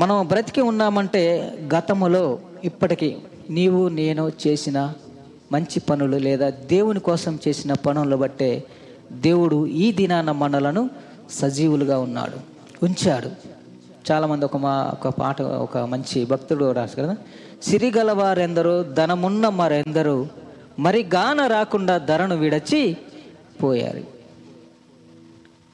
[0.00, 3.16] మనం బ్రతికి ఉన్నామంటే గతములో ఇప్పటికీ
[3.50, 4.94] నీవు నేను చేసిన
[5.52, 8.64] మంచి పనులు లేదా దేవుని కోసం చేసిన పనులు బట్టే
[9.12, 10.90] దేవుడు ఈ దినాన మనలను
[11.30, 12.36] సజీవులుగా ఉన్నాడు
[12.84, 13.30] ఉంచాడు.
[14.12, 17.16] చాలామంది ఒక మా ఒక పాట ఒక మంచి భక్తుడు రాశారు కదా.
[17.62, 20.26] సిరిగల వారెందరో ధనమున్న మరెందరో
[20.78, 22.96] మరి గాన రాకుండా ధరను విడచి
[23.62, 24.00] పోయారు.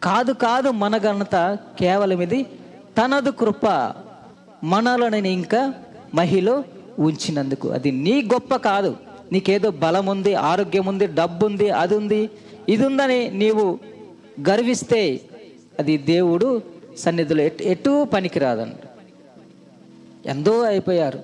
[0.02, 2.42] కాదు కాదు మన ఘనత కేవలం ఇది
[2.98, 3.92] తనదు కృప
[4.64, 5.74] మనలను ఇంకా
[6.14, 6.62] మహిళ
[6.98, 7.68] ఉంచినందుకు.
[7.68, 8.96] అది నీ గొప్ప కాదు.
[9.32, 12.30] నీకేదో బలం ఉంది ఆరోగ్యం ఉంది డబ్బు ఉంది అది ఉంది
[12.68, 13.78] ఇది ఉందని నీవు
[14.48, 15.20] గర్విస్తే
[15.78, 16.62] అది దేవుడు
[16.98, 18.88] సన్నిధిలో ఎటు ఎటూ పనికిరాదండి
[20.28, 21.18] ఎంతో అయిపోయారు.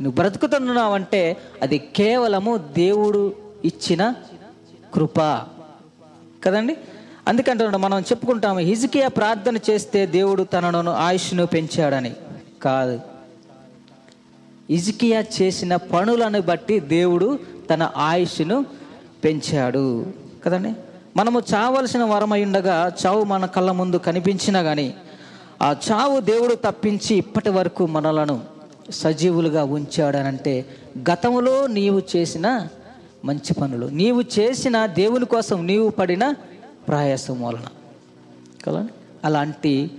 [0.00, 4.14] నువ్వు బ్రతుకుతున్నావంటే అది కేవలము దేవుడు ఇచ్చిన
[4.94, 5.20] కృప.
[6.44, 6.76] కదండి?
[7.28, 12.12] అందుకంటున్నాడు మనం చెప్పుకుంటాము హిజికియా ప్రార్థన చేస్తే దేవుడు తనను ఆయుష్ను పెంచాడని.
[12.62, 13.00] కాదు.
[14.70, 17.38] ఇజికియా చేసిన పనులను బట్టి దేవుడు
[17.70, 18.66] తన ఆయుష్ను
[19.24, 20.06] పెంచాడు.
[20.44, 20.74] కదండి?
[21.16, 24.94] మనము చావలసిన వరమై ఉండగా చావు మన కళ్ళ ముందు కనిపించినా కానీ
[25.62, 28.40] ఆ చావు దేవుడు తప్పించి ఇప్పటి వరకు మనలను
[28.90, 30.64] సజీవులుగా ఉంచాడనంటే
[31.10, 32.68] గతంలో నీవు చేసిన
[33.24, 36.34] మంచి పనులు నీవు చేసిన దేవుని కోసం నీవు పడిన
[36.88, 37.66] ప్రయాసం వలన.
[38.66, 38.88] కదా
[39.24, 39.90] అలాంటి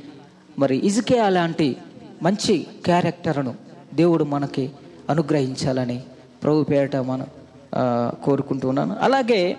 [0.60, 1.78] మరి ఇజకే అలాంటి
[2.24, 3.56] మంచి క్యారెక్టర్ను
[3.94, 4.70] దేవుడు మనకి
[5.10, 6.04] అనుగ్రహించాలని
[6.44, 7.28] ప్రభు పేరట మనం
[7.74, 9.58] కోరుకుంటూ కోరుకుంటున్నాను అలాగే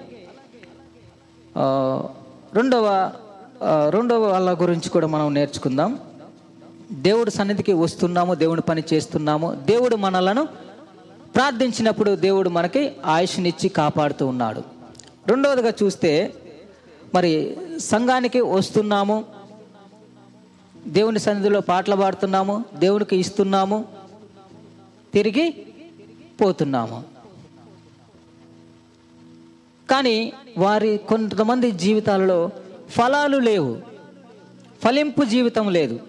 [2.54, 3.12] రెండవ
[3.88, 5.98] రెండవ వాళ్ళ గురించి కూడా మనం నేర్చుకుందాం.
[6.92, 9.54] దేవుడు సన్నిధికి వస్తున్నాము దేవుడి పని చేస్తున్నాము.
[9.54, 10.48] దేవుడు మనలను
[11.34, 14.62] ప్రార్థించినప్పుడు దేవుడు మనకి ఆయుష్నిచ్చి కాపాడుతూ ఉన్నాడు.
[15.26, 16.34] రెండవదిగా చూస్తే
[17.14, 19.24] మరి సంఘానికి వస్తున్నాము.
[20.86, 23.84] దేవుని సన్నిధిలో పాటలు పాడుతున్నాము దేవునికి ఇస్తున్నాము
[25.14, 25.50] తిరిగి
[26.40, 27.13] పోతున్నాము.
[29.90, 32.50] కానీ వారి కొంతమంది జీవితాలలో
[32.90, 33.76] ఫలాలు లేవు.
[34.84, 36.00] ఫలింపు జీవితం లేదు.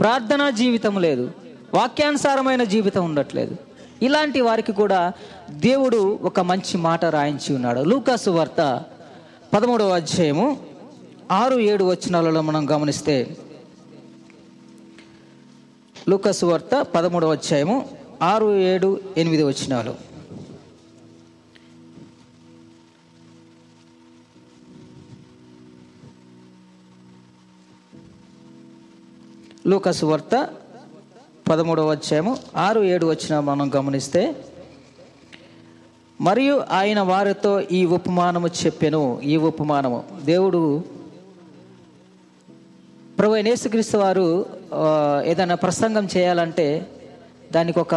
[0.00, 1.30] ప్రార్థనా జీవితం లేదు.
[1.74, 3.56] వాక్యానుసారమైన జీవితం ఉండట్లేదు.
[4.02, 5.12] ఇలాంటి వారికి కూడా
[5.50, 7.80] దేవుడు ఒక మంచి మాట రాయించి ఉన్నాడు.
[7.80, 8.84] లూకాసు వార్త
[9.54, 10.66] పదమూడవ అధ్యాయము
[11.32, 13.36] ఆరు ఏడు వచనాలలో మనం గమనిస్తే
[16.08, 17.88] లూకాసు వార్త పదమూడవ అధ్యాయము
[18.22, 20.05] ఆరు ఏడు ఎనిమిది వచనాలు.
[29.66, 30.48] లూకాసు వార్త
[31.50, 34.36] పదమూడవ అధ్యాయము ఆరు ఏడు వచ్చిన మనం గమనిస్తే
[36.20, 39.20] మరియు ఆయన వారితో ఈ ఉపమానము చెప్పెను.
[39.24, 40.04] ఈ ఉపమానము.
[40.24, 40.84] దేవుడు
[43.18, 44.46] ప్రభు నేసుక్రీస్తు యేసుక్రీస్తు వారు
[45.24, 46.86] ఏదైనా ప్రసంగం చేయాలంటే
[47.52, 47.94] దానికి ఒక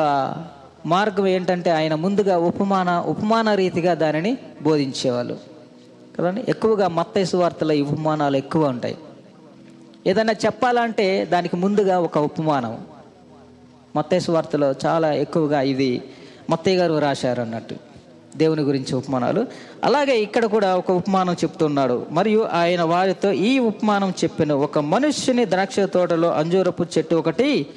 [0.86, 5.38] మార్గం ఏంటంటే ఆయన ముందుగా ఉపమాన ఉపమాన రీతిగా దానిని బోధించేవాళ్ళు.
[6.20, 6.44] కదండి?
[6.50, 8.98] ఎక్కువగా మత్తైసు వార్తల ఈ ఉపమానాలు ఎక్కువ ఉంటాయి.
[10.08, 12.78] ఏదైనా చెప్పాలంటే దానికి ముందుగా ఒక ఉపమానం.
[13.96, 16.02] మత్తేసు వార్తలో చాలా ఎక్కువగా ఇది
[16.50, 17.76] మత్తయ్య గారు రాశారు అన్నట్టు.
[18.38, 19.48] దేవుని గురించి ఉపమానాలు.
[19.84, 22.06] అలాగే ఇక్కడ కూడా ఒక ఉపమానం చెప్తున్నాడు.
[22.12, 27.68] మరియు ఆయన వారితో ఈ ఉపమానం చెప్పిన ఒక మనుష్యుని ద్రాక్ష తోటలో అంజూరపు చెట్టు ఒకటి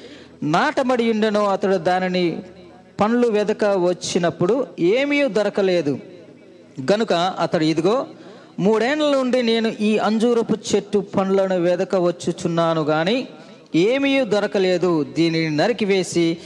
[0.43, 1.45] నాటబడి ఉండెను.
[1.45, 2.43] అతడు దానిని
[3.01, 5.99] పండ్లు వెదక వచ్చినప్పుడు ఏమీ దొరకలేదు.
[6.93, 8.07] గనుక అతడు ఇదిగో
[8.61, 13.29] మూడేళ్ళ నుండి నేను ఈ అంజూరపు చెట్టు పండ్లను వెదక వచ్చుచున్నాను కానీ
[13.75, 15.07] ఏమీ దొరకలేదు.
[15.17, 16.37] దీనిని నరికివేసి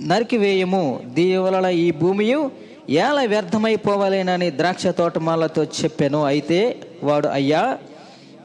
[0.00, 2.50] నరికివేయము దీని వలన ఈ భూమియు
[2.90, 6.24] ఎలా వ్యర్థమైపోవాలేనని ద్రాక్ష తోటమాలతో చెప్పాను.
[6.24, 7.78] అయితే వాడు అయ్యా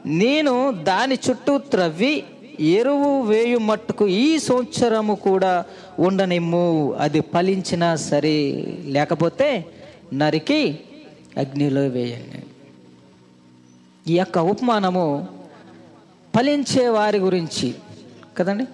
[0.06, 2.22] నేను దాని చుట్టూ త్రవ్వి
[2.60, 5.64] ఎరువు వేయు మట్టుకు ఈ సంవత్సరము కూడా
[5.98, 6.94] ఉండనిమ్ము.
[7.00, 9.64] అది ఫలించినా సరే లేకపోతే
[10.12, 10.78] నరికి
[11.36, 12.40] అగ్నిలో వేయండి.
[14.08, 15.04] ఈ యొక్క ఉపమానము
[16.36, 17.74] ఫలించే వారి గురించి
[18.38, 18.64] కదండి?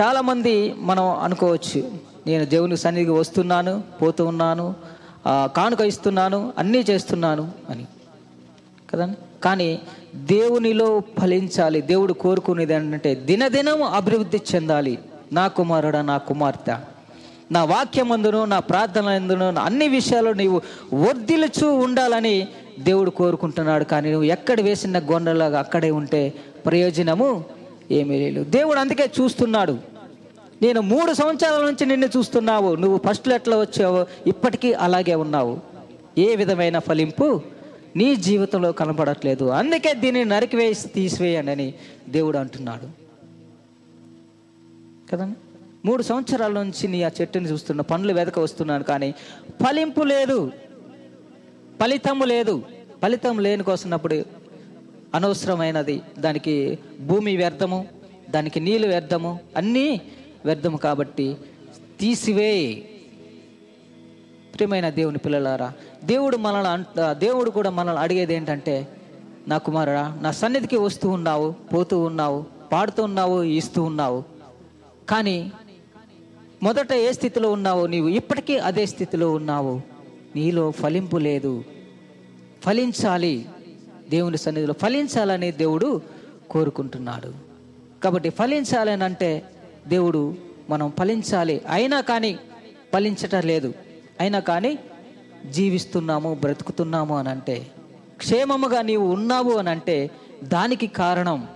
[0.00, 1.80] చాలామంది మనం అనుకోవచ్చు
[2.26, 4.66] నేను దేవుని సన్నిధికి వస్తున్నాను పోతూ ఉన్నాను
[5.56, 7.84] కానుక ఇస్తున్నాను అన్నీ చేస్తున్నాను అని.
[8.90, 9.16] కదండి?
[9.44, 9.70] కానీ
[10.14, 14.98] దేవునిలో ఫలించాలి దేవుడు కోరుకునేది ఏంటంటే దినదినం అభివృద్ధి చెందాలి.
[15.32, 16.76] నా కుమారుడా నా కుమార్తె
[17.52, 20.58] నా వాక్యమందును నా ప్రార్థన ఎందును అన్ని విషయాలు నీవు
[20.94, 26.34] వర్ధిల్చుచూ ఉండాలని దేవుడు కోరుకుంటున్నాడు కానీ నువ్వు ఎక్కడ వేసిన గొండలాగా అక్కడే ఉంటే
[26.66, 27.44] ప్రయోజనము
[27.90, 28.50] ఏమీ లేదు.
[28.50, 29.78] దేవుడు అందుకే చూస్తున్నాడు.
[30.62, 32.74] నేను మూడు సంవత్సరాల నుంచి నిన్ను చూస్తున్నావు.
[32.74, 35.58] నువ్వు ఫస్ట్లో ఎట్లా వచ్చావో ఇప్పటికీ అలాగే ఉన్నావు.
[36.18, 37.40] ఏ విధమైన ఫలింపు
[37.96, 39.44] నీ జీవితంలో కనపడట్లేదు.
[39.44, 41.74] అందుకే దీన్ని నరికివేసి తీసివేయండి అని
[42.08, 43.08] దేవుడు అంటున్నాడు.
[45.12, 45.36] కదండి?
[45.84, 49.14] మూడు సంవత్సరాల నుంచి నీ ఆ చెట్టుని చూస్తున్న పండ్లు వెదక వస్తున్నాను కానీ
[49.50, 50.52] ఫలింపు లేదు.
[51.80, 52.62] ఫలితము లేదు.
[53.02, 54.24] ఫలితం లేని కోసినప్పుడు
[55.14, 56.02] అనవసరమైనది.
[56.18, 57.86] దానికి భూమి వ్యర్థము
[58.30, 60.00] దానికి నీళ్ళు వ్యర్థము అన్నీ
[60.44, 61.36] వ్యర్థము కాబట్టి
[62.00, 62.52] తీసివే.
[64.54, 65.72] ప్రియమైన దేవుని పిల్లలారా
[66.04, 68.88] దేవుడు మనల్ని అంట దేవుడు కూడా మనల్ని అడిగేది ఏంటంటే
[69.48, 74.24] నా కుమారుడా నా సన్నిధికి వస్తూ ఉన్నావు పోతూ ఉన్నావు పాడుతూ ఉన్నావు ఇస్తూ ఉన్నావు.
[75.08, 75.52] కానీ
[76.62, 79.97] మొదట ఏ స్థితిలో ఉన్నావు నీవు ఇప్పటికీ అదే స్థితిలో ఉన్నావు.
[80.38, 81.64] నీలో ఫలింపు లేదు.
[82.64, 83.48] ఫలించాలి
[84.10, 84.74] దేవుని సన్నిధిలో.
[84.82, 86.02] ఫలించాలని దేవుడు
[86.50, 87.32] కోరుకుంటున్నాడు.
[88.04, 89.44] కాబట్టి ఫలించాలని అంటే
[89.88, 90.34] దేవుడు
[90.70, 91.62] మనం ఫలించాలి.
[91.70, 92.38] అయినా కానీ
[92.94, 93.74] ఫలించటం లేదు.
[94.20, 94.78] అయినా కానీ
[95.50, 97.66] జీవిస్తున్నాము బ్రతుకుతున్నాము అని అంటే
[98.18, 100.10] క్షేమముగా నీవు ఉన్నావు అని అంటే
[100.44, 101.48] దానికి కారణం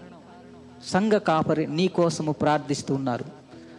[0.87, 3.25] సంఘ కాపరి నీ కోసము ప్రార్థిస్తూ ఉన్నారు.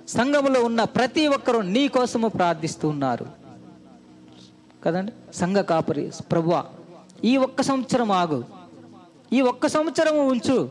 [0.07, 3.42] సంఘములో ఉన్న ప్రతి ఒక్కరూ నీ కోసము ప్రార్థిస్తూ ఉన్నారు.
[4.83, 5.11] కదండి?
[5.33, 6.65] సంఘ కాపరి ప్రభువ.
[7.25, 8.43] ఈ ఒక్క సంవత్సరం ఆగు.
[9.33, 10.69] ఈ ఒక్క సంవత్సరం ఉంచు.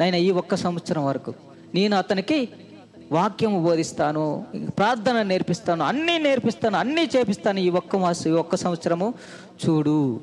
[0.00, 1.34] నాయన ఈ ఒక్క సంవత్సరం వరకు
[1.74, 2.48] నేను అతనికి
[3.12, 4.46] వాక్యం బోధిస్తాను
[4.78, 9.14] ప్రార్థన నేర్పిస్తాను అన్నీ నేర్పిస్తాను అన్నీ చేపిస్తాను ఈ ఒక్క మాసు ఈ ఒక్క సంవత్సరము.
[9.68, 10.20] చూడు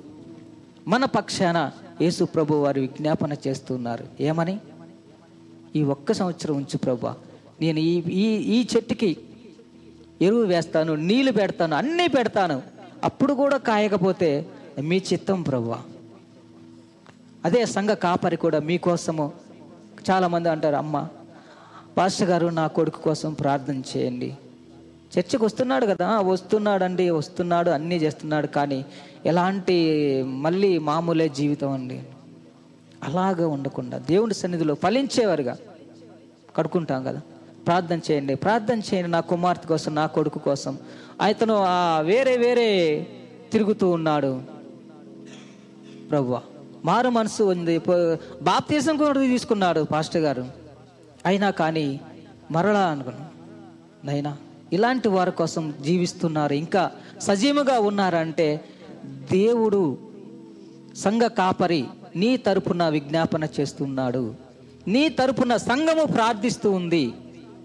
[0.87, 4.07] మన పక్షాన యేసు ప్రభు వారు విజ్ఞాపన చేస్తున్నారు.
[4.19, 4.59] ఏమని?
[5.75, 7.15] ఈ ఒక్క సంవత్సరం ఉంచు ప్రభా.
[7.61, 9.17] నేను ఈ ఈ ఈ చెట్టుకి
[10.21, 12.76] ఎరువు వేస్తాను నీళ్ళు పెడతాను అన్నీ పెడతాను.
[13.03, 14.45] అప్పుడు కూడా కాయకపోతే
[14.79, 15.75] మీ చిత్తం ప్రభు
[17.45, 19.31] అదే సంఘ కాపరి కూడా మీకోసము
[20.11, 21.07] చాలామంది అంటారు అమ్మ
[21.97, 24.37] పాస్టర్ గారు నా కొడుకు కోసం ప్రార్థన చేయండి.
[25.19, 28.85] చర్చికి వస్తున్నాడు కదా వస్తున్నాడు వస్తున్నాడండి వస్తున్నాడు అన్నీ చేస్తున్నాడు కానీ
[29.25, 29.77] ఎలాంటి
[30.23, 32.03] మళ్ళీ మామూలే జీవితం అండి.
[33.03, 35.57] అలాగా ఉండకుండా దేవుడి సన్నిధిలో ఫలించేవారుగా
[36.57, 37.21] కడుకుంటాం కదా.
[37.67, 38.35] ప్రార్థన చేయండి.
[38.35, 40.77] ప్రార్థన చేయండి నా కుమార్తె కోసం నా కొడుకు కోసం.
[41.21, 43.07] అతను ఆ వేరే వేరే
[43.51, 44.41] తిరుగుతూ ఉన్నాడు.
[46.09, 46.41] ప్రభువా
[46.85, 47.77] మారు మనసు ఉంది.
[48.41, 50.45] బాప్తీసం కూడా తీసుకున్నాడు పాస్టర్ గారు.
[51.25, 51.99] అయినా కానీ
[52.51, 53.27] మరలా అనుకున్నాను.
[54.05, 54.37] నైనా
[54.73, 58.65] ఇలాంటి వారి కోసం జీవిస్తున్నారు ఇంకా సజీవుగా ఉన్నారంటే
[59.31, 59.97] దేవుడు
[60.95, 64.35] సంఘ కాపరి నీ తరపున విజ్ఞాపన చేస్తున్నాడు.
[64.87, 67.13] నీ తరపున సంఘము ప్రార్థిస్తూ ఉంది.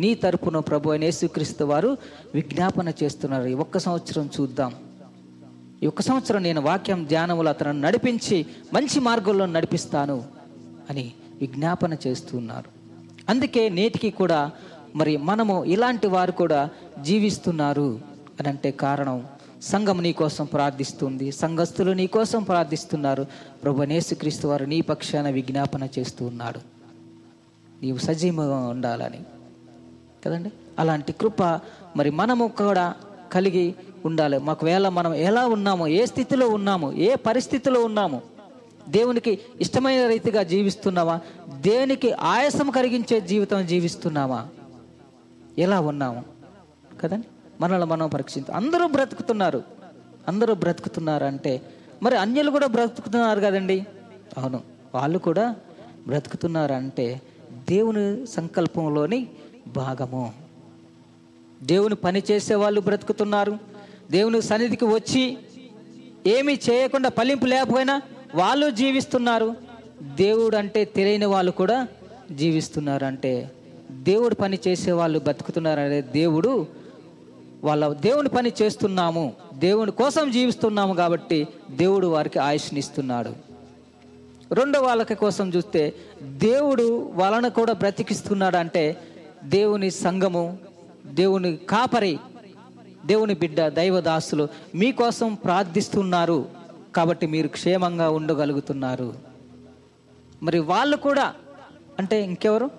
[0.00, 1.96] నీ తరపున ప్రభు అయిన యేసుక్రీస్తు వారు
[2.34, 3.48] విజ్ఞాపన చేస్తున్నారు.
[3.48, 4.74] ఈ ఒక్క సంవత్సరం చూద్దాం.
[5.82, 10.24] ఈ ఒక్క సంవత్సరం నేను వాక్యం ధ్యానములు అతను నడిపించి మంచి మార్గంలో నడిపిస్తాను
[10.90, 12.68] అని విజ్ఞాపన చేస్తున్నారు.
[13.28, 14.50] అందుకే నేటికి కూడా
[14.96, 16.70] మరి మనము ఇలాంటి వారు కూడా
[17.02, 18.00] జీవిస్తున్నారు
[18.40, 19.26] అని అంటే కారణం
[19.62, 23.26] సంఘం నీ కోసం ప్రార్థిస్తుంది సంఘస్థులు నీ కోసం ప్రార్థిస్తున్నారు.
[23.62, 26.60] ప్రభు నేసుక్రీస్తు వారు నీ పక్షాన విజ్ఞాపన చేస్తూ ఉన్నాడు.
[27.82, 29.20] నీవు సజీవంగా ఉండాలని
[30.24, 30.52] కదండి?
[30.78, 31.42] అలాంటి కృప
[31.96, 32.94] మరి మనము కూడా
[33.32, 34.38] కలిగి ఉండాలి.
[34.38, 38.22] మాకు వేళ మనం ఎలా ఉన్నామో ఏ స్థితిలో ఉన్నాము ఏ పరిస్థితిలో ఉన్నాము
[38.88, 41.20] దేవునికి ఇష్టమైన రీతిగా జీవిస్తున్నామా?
[41.60, 44.48] దేనికి ఆయాసం కలిగించే జీవితం జీవిస్తున్నామా?
[45.58, 46.24] ఎలా ఉన్నాము?
[47.00, 47.26] కదండి?
[47.60, 49.62] మనల్ని మనం పరీక్షించు అందరూ బ్రతుకుతున్నారు.
[50.28, 51.62] అందరూ బ్రతుకుతున్నారు అంటే
[52.02, 53.86] మరి అన్యులు కూడా బ్రతుకుతున్నారు కదండి?
[54.38, 54.60] అవును.
[54.94, 55.56] వాళ్ళు కూడా
[56.06, 57.20] బ్రతుకుతున్నారు అంటే
[57.70, 59.28] దేవుని సంకల్పంలోని
[59.66, 60.32] భాగము.
[61.62, 63.58] దేవుని పని చేసే వాళ్ళు బ్రతుకుతున్నారు.
[64.10, 65.38] దేవుని సన్నిధికి వచ్చి
[66.26, 68.02] ఏమీ చేయకుండా పలింపు లేకపోయినా
[68.34, 69.56] వాళ్ళు జీవిస్తున్నారు.
[70.02, 71.88] దేవుడు అంటే తెలియని వాళ్ళు కూడా
[72.32, 73.50] జీవిస్తున్నారు అంటే
[73.90, 76.66] దేవుడు పని చేసే వాళ్ళు బ్రతుకుతున్నారంటే దేవుడు
[77.64, 79.32] వాళ్ళ దేవుని పని చేస్తున్నాము.
[79.54, 83.52] దేవుని కోసం జీవిస్తున్నాము కాబట్టి దేవుడు వారికి ఆయుష్నిస్తున్నాడు.
[84.54, 88.96] రెండో వాళ్ళకి కోసం చూస్తే దేవుడు వాళ్ళను కూడా బ్రతికిస్తున్నాడు అంటే
[89.44, 90.58] దేవుని సంఘము
[91.06, 92.18] దేవుని కాపరి
[93.06, 96.48] దేవుని బిడ్డ దైవదాసులు మీకోసం ప్రార్థిస్తున్నారు
[96.96, 99.14] కాబట్టి మీరు క్షేమంగా ఉండగలుగుతున్నారు.
[100.42, 101.34] మరి వాళ్ళు కూడా
[101.98, 102.70] అంటే ఇంకెవరు?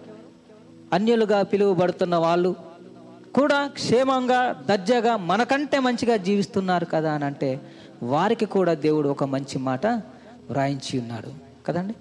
[0.94, 2.56] అన్యులుగా పిలువబడుతున్న వాళ్ళు
[3.36, 7.62] కూడా క్షేమంగా దర్జాగా మనకంటే మంచిగా జీవిస్తున్నారు కదా అని అంటే
[8.04, 9.88] వారికి కూడా దేవుడు ఒక మంచి మాట
[10.50, 11.34] వ్రాయించి ఉన్నాడు.
[11.66, 11.96] కదండి?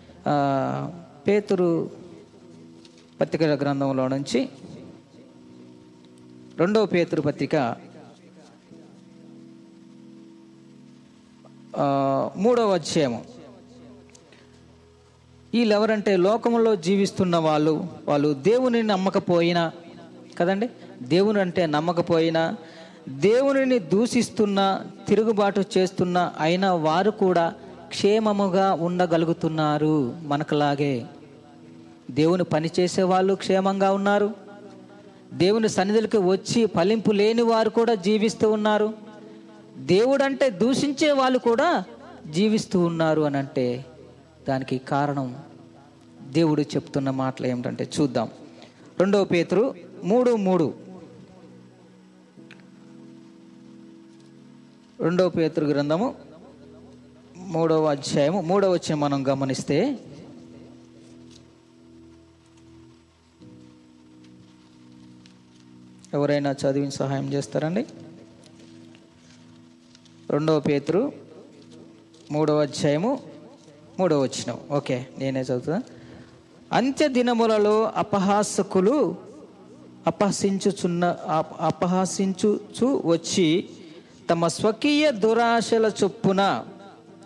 [1.29, 1.91] పేతురు
[3.23, 4.49] పత్రికల గ్రంథంలో నుంచి
[6.59, 7.57] రెండవ పేతురు పత్రిక
[12.37, 13.25] మూడవ అధ్యాయము.
[15.55, 19.73] వీళ్ళు ఎవరంటే లోకంలో జీవిస్తున్న వాళ్ళు వాళ్ళు దేవుని నమ్మకపోయినా
[20.39, 20.71] కదండి?
[21.03, 22.57] దేవుని అంటే నమ్మకపోయినా
[23.09, 27.55] దేవునిని దూషిస్తున్న తిరుగుబాటు చేస్తున్న అయినా వారు కూడా
[27.89, 31.07] క్షేమముగా ఉండగలుగుతున్నారు మనకులాగే.
[32.13, 34.35] దేవుని పనిచేసే వాళ్ళు క్షేమంగా ఉన్నారు.
[35.33, 38.95] దేవుని సన్నిధులకు వచ్చి ఫలింపు లేని వారు కూడా జీవిస్తూ ఉన్నారు.
[39.77, 41.85] దేవుడు అంటే దూషించే వాళ్ళు కూడా
[42.31, 43.85] జీవిస్తూ ఉన్నారు అని అంటే
[44.49, 45.37] దానికి కారణం
[46.29, 48.29] దేవుడు చెప్తున్న మాటలు ఏమిటంటే చూద్దాం.
[49.01, 50.75] రెండవ పేతురు మూడు మూడు.
[55.01, 56.15] రెండవ పేతురు గ్రంథము
[57.37, 59.99] మూడవ అధ్యాయము మూడవ వచ్చి మనం గమనిస్తే
[66.17, 67.83] ఎవరైనా చదివిన సహాయం చేస్తారండి.
[70.31, 71.13] రెండవ పేతురు
[72.33, 73.13] మూడవ అధ్యాయము
[73.99, 75.83] మూడవ వచ్చిన ఓకే నేనే చదువుతా.
[76.73, 79.17] అంత్య దినములలో అపహాసకులు
[80.07, 81.05] అపహసించుచున్న
[81.61, 83.69] అపహసించుచు వచ్చి
[84.31, 86.65] తమ స్వకీయ దురాశల చొప్పున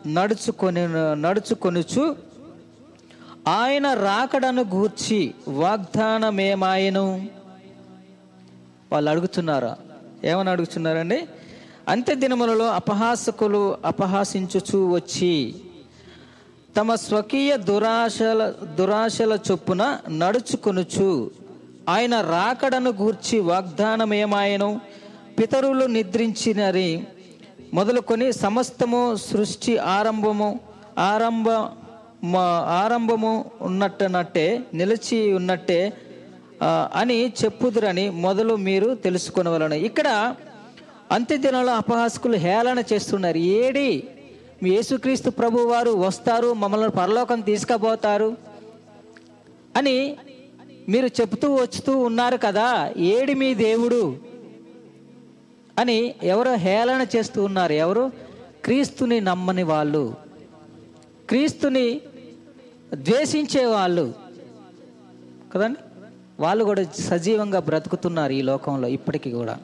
[0.06, 0.84] నడుచుకొని
[1.22, 2.16] నడుచుకొనుచు
[3.48, 7.35] ఆయన రాకడను గూర్చి వాగ్దానమేమాయను?
[8.90, 9.72] వాళ్ళు అడుగుతున్నారా?
[10.24, 11.18] ఏమని అడుగుతున్నారండి?
[11.88, 15.32] అంత్య దినములలో అపహాసకులు అపహాసించుచూ వచ్చి
[16.74, 18.40] తమ స్వకీయ దురాశల
[18.78, 19.82] దురాశల చొప్పున
[20.14, 21.08] నడుచుకొనుచు
[21.88, 24.70] ఆయన రాకడను గూర్చి వాగ్దానం ఏమాయను
[25.38, 26.90] పితరులు నిద్రించినరి
[27.74, 30.48] మొదలుకొని సమస్తము సృష్టి ఆరంభము
[31.06, 31.48] ఆరంభ
[32.26, 32.44] మ-
[32.76, 35.80] ఆరంభము ఉన్నట్టనట్టే నిలిచి ఉన్నట్టే
[36.94, 39.74] అని చెప్పుదురని మొదలు మీరు తెలుసుకొనవలను.
[39.74, 40.34] ఇక్కడ
[41.12, 43.38] అంత్యదినాల్లో అపహాసకులు హేళన చేస్తున్నారు.
[43.38, 44.04] ఏడి?
[44.64, 48.36] యేసుక్రీస్తు ప్రభు వారు వస్తారు మమ్మల్ని పరలోకం తీసుకుపోతారు
[49.76, 50.16] అని
[50.88, 52.94] మీరు చెప్తూ వచ్చుతూ ఉన్నారు కదా.
[52.96, 54.16] ఏడి మీ దేవుడు
[55.78, 57.72] అని ఎవరో హేళన చేస్తూ ఉన్నారు.
[57.72, 58.12] ఎవరు?
[58.64, 60.14] క్రీస్తుని నమ్మని వాళ్ళు.
[61.28, 62.00] క్రీస్తుని
[62.94, 64.14] ద్వేషించే వాళ్ళు.
[65.54, 65.78] కదండి?
[66.40, 69.58] వాళ్ళు కూడా సజీవంగా బ్రతుకుతున్నారు ఈ లోకంలో ఇప్పటికీ కూడా.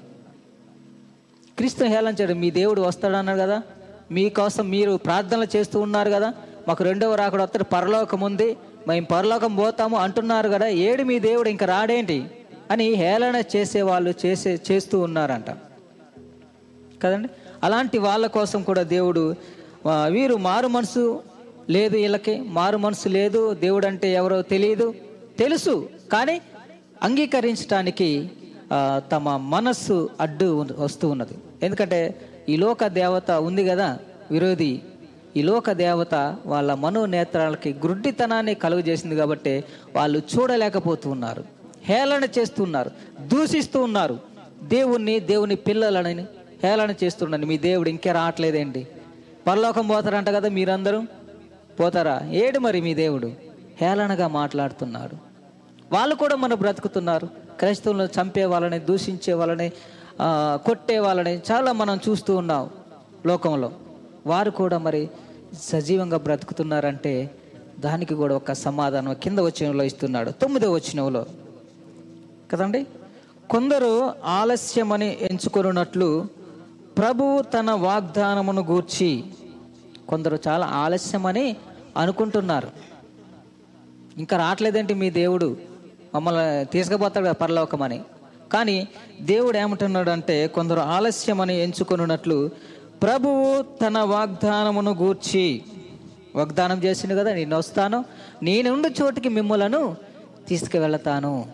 [1.56, 3.62] క్రీస్తు హేళన చేయడం మీ దేవుడు వస్తాడన్నారు కదా?
[4.10, 6.32] మీకోసం మీరు ప్రార్థనలు చేస్తూ ఉన్నారు కదా?
[6.68, 8.56] మాకు రెండవ రాకడ వస్తాడు పరలోకం ఉంది
[8.88, 10.66] మేము పరలోకం పోతాము అంటున్నారు కదా?
[10.66, 12.24] ఏడు మీ దేవుడు ఇంకా రాడేంటి?
[12.70, 15.50] అని హేళన చేసే వాళ్ళు చేసే చేస్తూ ఉన్నారంట.
[17.02, 17.28] కదండి?
[17.62, 19.34] అలాంటి వాళ్ళ కోసం కూడా దేవుడు
[20.08, 21.22] వీరు మారు మనసు
[21.70, 24.94] లేదు వీళ్ళకి మారు మనసు లేదు దేవుడు అంటే ఎవరో తెలియదు.
[25.38, 26.40] తెలుసు కానీ
[27.02, 28.08] అంగీకరించడానికి
[29.12, 30.48] తమ మనస్సు అడ్డు
[30.78, 31.34] వస్తూ ఉన్నది.
[31.62, 32.00] ఎందుకంటే
[32.48, 33.88] ఈ లోక దేవత ఉంది కదా
[34.30, 34.72] విరోధి.
[35.36, 36.14] ఈ లోక దేవత
[36.46, 39.54] వాళ్ళ మనోనేత్రాలకి గుడ్డితనాన్ని కలుగజేసింది కాబట్టి
[39.96, 41.44] వాళ్ళు చూడలేకపోతూ ఉన్నారు.
[41.84, 42.90] హేళన చేస్తున్నారు
[43.32, 44.16] దూషిస్తూ ఉన్నారు.
[44.74, 46.24] దేవుణ్ణి దేవుని పిల్లలని
[46.64, 48.82] హేళన చేస్తున్నాను మీ దేవుడు ఇంకే రావట్లేదేంటి?
[49.46, 51.00] పరలోకం పోతారంట కదా మీరందరూ?
[51.80, 52.16] పోతారా?
[52.42, 53.30] ఏడు మరి మీ దేవుడు?
[53.80, 55.31] హేళనగా మాట్లాడుతున్నారు
[55.92, 57.26] వాళ్ళు కూడా మనం బ్రతుకుతున్నారు.
[57.58, 59.68] క్రైస్తవులను చంపే వాళ్ళని దూషించే వాళ్ళని
[60.66, 62.70] కొట్టే వాళ్ళని చాలా మనం చూస్తూ ఉన్నాం
[63.26, 63.70] లోకంలో.
[64.26, 65.02] వారు కూడా మరి
[65.62, 67.14] సజీవంగా బ్రతుకుతున్నారంటే
[67.78, 70.30] దానికి కూడా ఒక సమాధానం కింద వచ్చినలో ఇస్తున్నాడు.
[70.42, 71.22] తొమ్మిదో వచ్చినలో
[72.52, 72.80] కదండి?
[73.50, 73.90] కొందరు
[74.38, 76.08] ఆలస్యమని ఎంచుకొనున్నట్లు
[76.98, 79.10] ప్రభువు తన వాగ్దానమును గూర్చి
[80.08, 81.46] కొందరు చాలా ఆలస్యమని
[81.96, 82.70] అనుకుంటున్నారు.
[84.18, 85.50] ఇంకా రావట్లేదేంటి మీ దేవుడు?
[86.14, 88.00] మమ్మల్ని తీసుకుపోతాడు కదా పరలోకమని
[88.52, 88.88] కానీ
[89.20, 92.50] దేవుడు ఏమంటున్నాడు అంటే కొందరు ఆలస్యమని ఎంచుకున్నట్లు
[93.02, 95.62] ప్రభువు తన వాగ్దానమును గూర్చి
[96.36, 98.04] వాగ్దానం చేసిండు కదా నేను వస్తాను
[98.42, 99.96] నేనుండు చోటికి మిమ్మలను
[100.48, 101.46] తీసుకువెళతాను.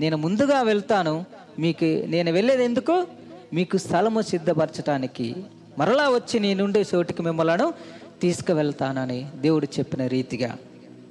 [0.00, 1.24] నేను ముందుగా వెళ్తాను
[1.58, 3.06] మీకు నేను వెళ్ళేది ఎందుకు?
[3.52, 5.36] మీకు స్థలము సిద్ధపరచటానికి.
[5.78, 7.74] మరలా వచ్చి నేనుండే చోటికి మిమ్మలను
[8.22, 10.56] తీసుకువెళ్తానని దేవుడు చెప్పిన రీతిగా.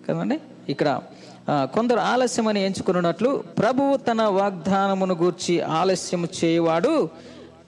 [0.10, 0.40] కదండి?
[0.70, 1.02] ఇక్కడ
[1.50, 7.10] కొందరు ఆలస్యమని ఎంచుకున్నట్లు ప్రభువు తన వాగ్దానమును గూర్చి ఆలస్యం చేయవాడు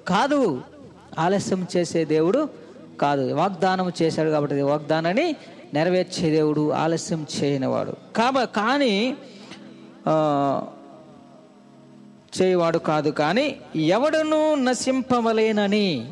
[0.07, 0.61] కాదు.
[1.19, 2.49] ఆలస్యం చేసే దేవుడు
[3.01, 3.34] కాదు.
[3.34, 5.36] వాగ్దానం చేశాడు కాబట్టి వాగ్దానాన్ని
[5.73, 7.91] నెరవేర్చే దేవుడు ఆలస్యం చేయనివాడు.
[7.91, 9.17] కాబ కానీ
[12.41, 16.11] చేయవాడు కాదు కానీ ఎవడును నశింపవలేనని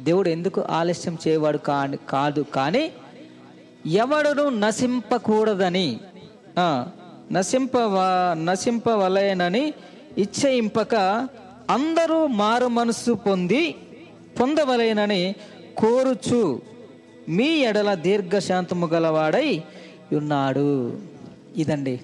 [0.00, 2.92] దేవుడు ఎందుకు ఆలస్యం చేయవాడు కాని కాదు కానీ
[3.86, 6.00] ఎవడను నశింపకూడదని
[6.58, 7.96] నశింపవ
[8.44, 9.74] నశింపవలేనని
[10.18, 10.94] ఇచ్చయింపక
[11.70, 13.74] అందరూ మారు మనసు పొంది
[14.40, 15.34] పొందవలేనని
[15.78, 16.62] కోరుచు.
[17.28, 19.62] మీ ఎడల దీర్ఘశాంతము గలవాడై
[20.12, 21.00] ఉన్నాడు.
[21.56, 22.00] ఇదండి.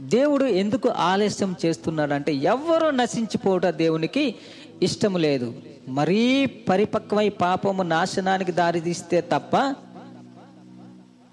[0.00, 4.34] దేవుడు ఎందుకు ఆలస్యం చేస్తున్నాడంటే ఎవ్వరూ నశించిపోవట దేవునికి
[4.82, 5.54] ఇష్టము లేదు.
[5.88, 9.74] మరీ పరిపక్వమై పాపము నాశనానికి దారితీస్తే తప్ప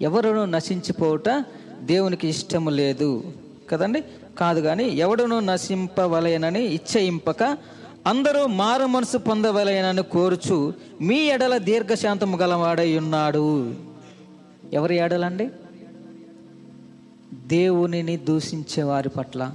[0.04, 1.44] ఎవరును నశించిపోవట
[1.82, 3.22] దేవునికి ఇష్టము లేదు.
[3.70, 4.04] కదండి?
[4.38, 7.42] కాదు కానీ ఎవడును నశింపవలయనని ఇచ్చయింపక
[8.06, 13.74] అందరూ మారు మనసు పొందవలయనని కోరుచు మీ ఎడల దీర్ఘశాంతము గలవాడై ఉన్నాడు.
[14.72, 15.50] ఎవరి ఎడలండి?
[17.32, 19.52] దేవునిని దూషించే వారి పట్ల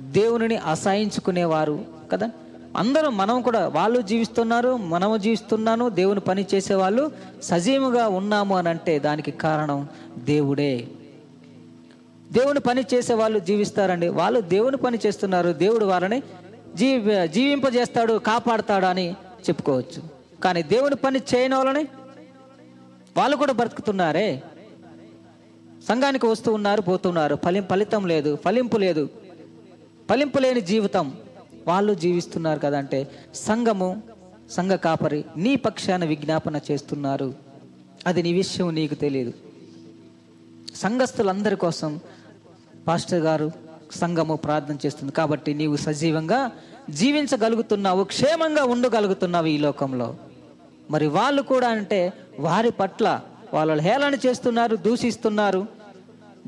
[0.00, 2.30] దేవునిని అసహించుకునేవారు కదా?
[2.76, 7.12] అందరూ మనం కూడా వాళ్ళు జీవిస్తున్నారు మనము జీవిస్తున్నాను దేవుని పని చేసేవాళ్ళు
[7.42, 10.88] సజీవంగా ఉన్నాము అని అంటే దానికి కారణం దేవుడే.
[12.32, 14.08] దేవుని పని చేసే వాళ్ళు జీవిస్తారండి.
[14.08, 16.22] వాళ్ళు దేవుని పని చేస్తున్నారు దేవుడు వారిని
[16.74, 20.02] జీ జీవింపజేస్తాడు కాపాడతాడు అని చెప్పుకోవచ్చు.
[20.44, 21.88] కానీ దేవుని పని చేయని వాళ్ళని
[23.16, 24.42] వాళ్ళు కూడా బ్రతుకుతున్నారే.
[25.88, 29.08] సంఘానికి వస్తూ ఉన్నారు పోతున్నారు ఫలిం ఫలితం లేదు ఫలింపు లేదు.
[30.10, 31.12] ఫలింపు లేని జీవితం.
[31.68, 34.02] వాళ్ళు జీవిస్తున్నారు కదంటే సంఘము
[34.50, 37.34] సంఘ కాపరి నీ పక్షాన విజ్ఞాపన చేస్తున్నారు.
[38.06, 39.32] అది నీ విషయం నీకు తెలియదు
[40.74, 42.00] సంఘస్థులందరి కోసం
[42.88, 43.50] పాస్టర్ గారు
[43.94, 45.12] సంఘము ప్రార్థన చేస్తుంది.
[45.12, 46.50] కాబట్టి నీవు సజీవంగా
[46.90, 50.16] జీవించగలుగుతున్నావు క్షేమంగా ఉండగలుగుతున్నావు ఈ లోకంలో.
[50.90, 53.20] మరి వాళ్ళు కూడా అంటే వారి పట్ల
[53.54, 55.66] వాళ్ళు హేళన చేస్తున్నారు దూషిస్తున్నారు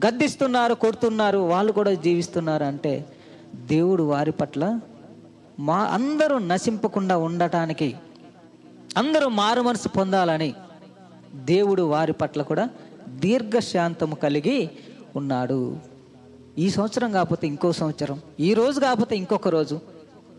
[0.07, 3.05] గద్దిస్తున్నారు కొడుతున్నారు వాళ్ళు కూడా జీవిస్తున్నారు అంటే
[3.55, 4.81] దేవుడు వారి పట్ల
[5.63, 7.97] మా అందరూ నశింపకుండా ఉండటానికి
[8.97, 10.55] అందరూ మారు మనసు పొందాలని
[11.35, 12.71] దేవుడు వారి పట్ల కూడా
[13.09, 14.71] దీర్ఘశాంతము కలిగి
[15.17, 15.77] ఉన్నాడు.
[16.59, 19.81] ఈ సంవత్సరం కాకపోతే ఇంకో సంవత్సరం ఈ రోజు కాకపోతే ఇంకొక రోజు.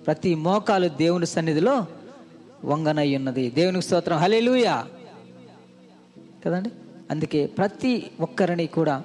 [0.05, 1.85] ప్రతి మోకాలు దేవుని సన్నిధిలో
[2.65, 3.49] వంగనై ఉన్నది.
[3.49, 4.17] దేవునికి స్తోత్రం.
[4.17, 4.85] హలేలుయా
[6.45, 6.71] కదండి?
[7.11, 9.03] అందుకే ప్రతి ఒక్కరిని కూడా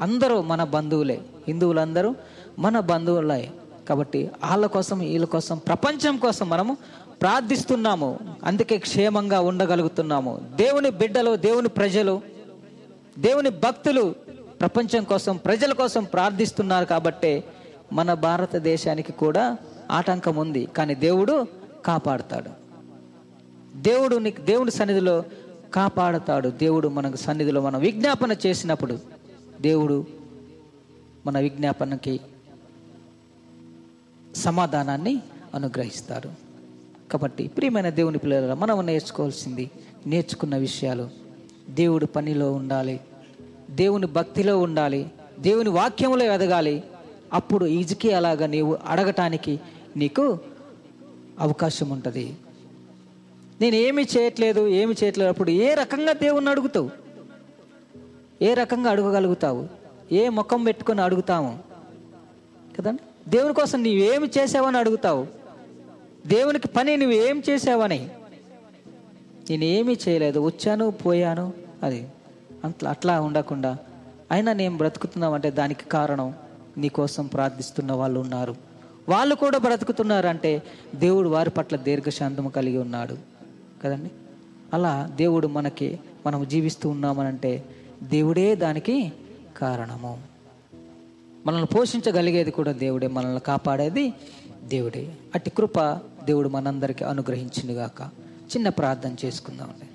[0.00, 2.14] అందరూ మన బంధువులే హిందువులందరూ
[2.58, 3.50] మన బంధువులే.
[3.88, 6.76] కాబట్టి వాళ్ళ కోసం వీళ్ళ కోసం ప్రపంచం కోసం మనము
[7.22, 8.18] ప్రార్థిస్తున్నాము.
[8.44, 10.40] అందుకే క్షేమంగా ఉండగలుగుతున్నాము.
[10.54, 12.20] దేవుని బిడ్డలు దేవుని ప్రజలు
[13.18, 14.14] దేవుని భక్తులు
[14.60, 17.44] ప్రపంచం కోసం ప్రజల కోసం ప్రార్థిస్తున్నారు కాబట్టే
[17.92, 19.56] మన భారతదేశానికి కూడా
[19.90, 20.66] ఆటంకం ఉంది.
[20.66, 21.46] కానీ దేవుడు
[21.86, 22.50] కాపాడుతాడు.
[23.76, 25.24] దేవుడు నీకు దేవుని సన్నిధిలో
[25.74, 26.48] కాపాడుతాడు.
[26.48, 28.98] దేవుడు మనకు సన్నిధిలో మనం విజ్ఞాపన చేసినప్పుడు
[29.60, 30.06] దేవుడు
[31.26, 32.20] మన విజ్ఞాపనకి
[34.38, 35.22] సమాధానాన్ని
[35.54, 36.30] అనుగ్రహిస్తారు.
[37.12, 39.70] కాబట్టి ప్రియమైన దేవుని పిల్లల మనం నేర్చుకోవాల్సింది
[40.06, 41.08] నేర్చుకున్న విషయాలు.
[41.70, 43.00] దేవుడు పనిలో ఉండాలి.
[43.70, 45.10] దేవుని భక్తిలో ఉండాలి.
[45.38, 46.82] దేవుని వాక్యంలో ఎదగాలి.
[47.32, 49.60] అప్పుడు ఈజుకి అలాగా నీవు అడగటానికి
[49.96, 50.38] నీకు
[51.38, 52.36] అవకాశం ఉంటుంది.
[53.60, 56.90] నేను ఏమి చేయట్లేదు ఏమి చేయట్లేదు అప్పుడు ఏ రకంగా దేవుణ్ణి అడుగుతావు?
[58.42, 59.68] ఏ రకంగా అడగగలుగుతావు?
[60.12, 61.58] ఏ ముఖం పెట్టుకొని అడుగుతాము
[62.78, 63.02] కదండి?
[63.28, 65.26] దేవుని కోసం నీవేమి చేసావని అడుగుతావు?
[66.26, 68.08] దేవునికి పని నువ్వు ఏం చేసావని?
[69.50, 70.40] నేను ఏమీ చేయలేదు.
[70.40, 71.52] వచ్చాను పోయాను
[71.82, 72.08] అది.
[72.64, 73.76] అట్లా అట్లా ఉండకుండా.
[74.30, 76.34] అయినా నేను బ్రతుకుతున్నామంటే దానికి కారణం
[76.78, 78.56] నీకోసం ప్రార్థిస్తున్న వాళ్ళు ఉన్నారు.
[79.08, 80.62] వాళ్ళు కూడా బ్రతుకుతున్నారంటే
[80.94, 83.16] దేవుడు వారి పట్ల దీర్ఘశాంతము కలిగి ఉన్నాడు.
[83.84, 84.10] కదండి?
[84.74, 87.64] అలా దేవుడు మనకి మనం జీవిస్తూ ఉన్నామనంటే
[88.02, 89.12] దేవుడే దానికి
[89.56, 90.18] కారణము.
[91.46, 94.14] మనల్ని పోషించగలిగేది కూడా దేవుడే మనల్ని కాపాడేది
[94.64, 95.14] దేవుడే.
[95.34, 95.80] అట్టి కృప
[96.24, 98.00] దేవుడు మనందరికీ అనుగ్రహించిందిగాక
[98.48, 99.86] చిన్న ప్రార్థన చేసుకుందామండి.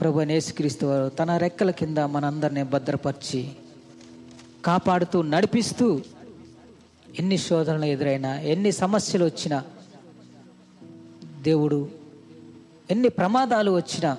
[0.00, 3.50] ప్రభు నేసుక్రీస్తు వారు తన రెక్కల కింద మనందరినీ భద్రపరిచి
[4.64, 6.00] కాపాడుతూ నడిపిస్తూ
[7.18, 9.64] ఎన్ని శోధనలు ఎదురైనా ఎన్ని సమస్యలు వచ్చినా
[11.42, 11.88] దేవుడు
[12.90, 14.18] ఎన్ని ప్రమాదాలు వచ్చినా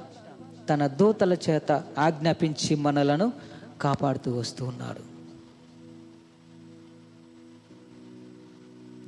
[0.69, 3.33] తన దూతల చేత ఆజ్ఞాపించి మనలను
[3.81, 5.17] కాపాడుతూ వస్తూ ఉన్నాడు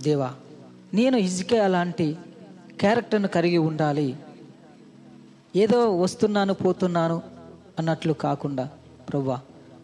[0.04, 0.36] దేవా
[0.94, 2.18] నేను ఇజికే అలాంటి
[2.80, 4.16] క్యారెక్టర్ను కలిగి ఉండాలి.
[5.56, 7.22] ఏదో వస్తున్నాను పోతున్నాను
[7.80, 8.70] అన్నట్లు కాకుండా
[9.10, 9.40] ప్రవ్వా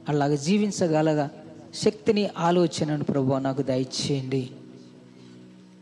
[0.10, 1.30] అలాగ జీవించగలగా
[1.74, 4.52] శక్తిని ఆలోచనను ప్రభా నాకు దయచేయండి.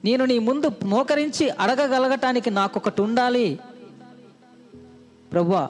[0.05, 3.59] నేను నీ ముందు మోకరించి అడగగలగటానికి నాకు ఒకటి ఉండాలి.
[5.31, 5.69] ప్రభా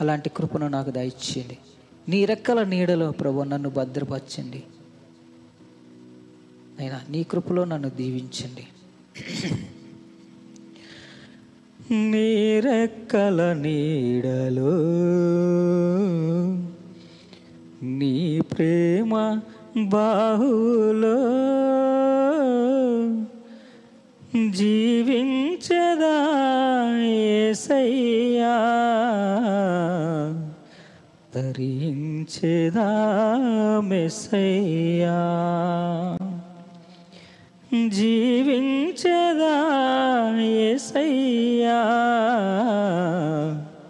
[0.00, 1.58] అలాంటి కృపను నాకు దయచేయండి.
[2.06, 4.60] నీ రెక్కల నీడలో ప్రభు నన్ను భద్రపరచండి
[6.78, 8.64] అయినా నీ కృపలో నన్ను దీవించండి
[12.10, 12.28] నీ
[12.64, 14.72] రెక్కల నీడలో
[17.98, 18.14] నీ
[18.50, 19.12] ప్రేమ
[19.92, 21.16] బాహులో
[24.56, 26.14] జీవించదా
[27.32, 28.54] ఏసయ్యా?
[31.36, 32.86] తరించేదా
[33.88, 35.16] మెస్సయ్యా
[37.96, 39.52] జీవించదా
[40.40, 41.80] యేసయ్యా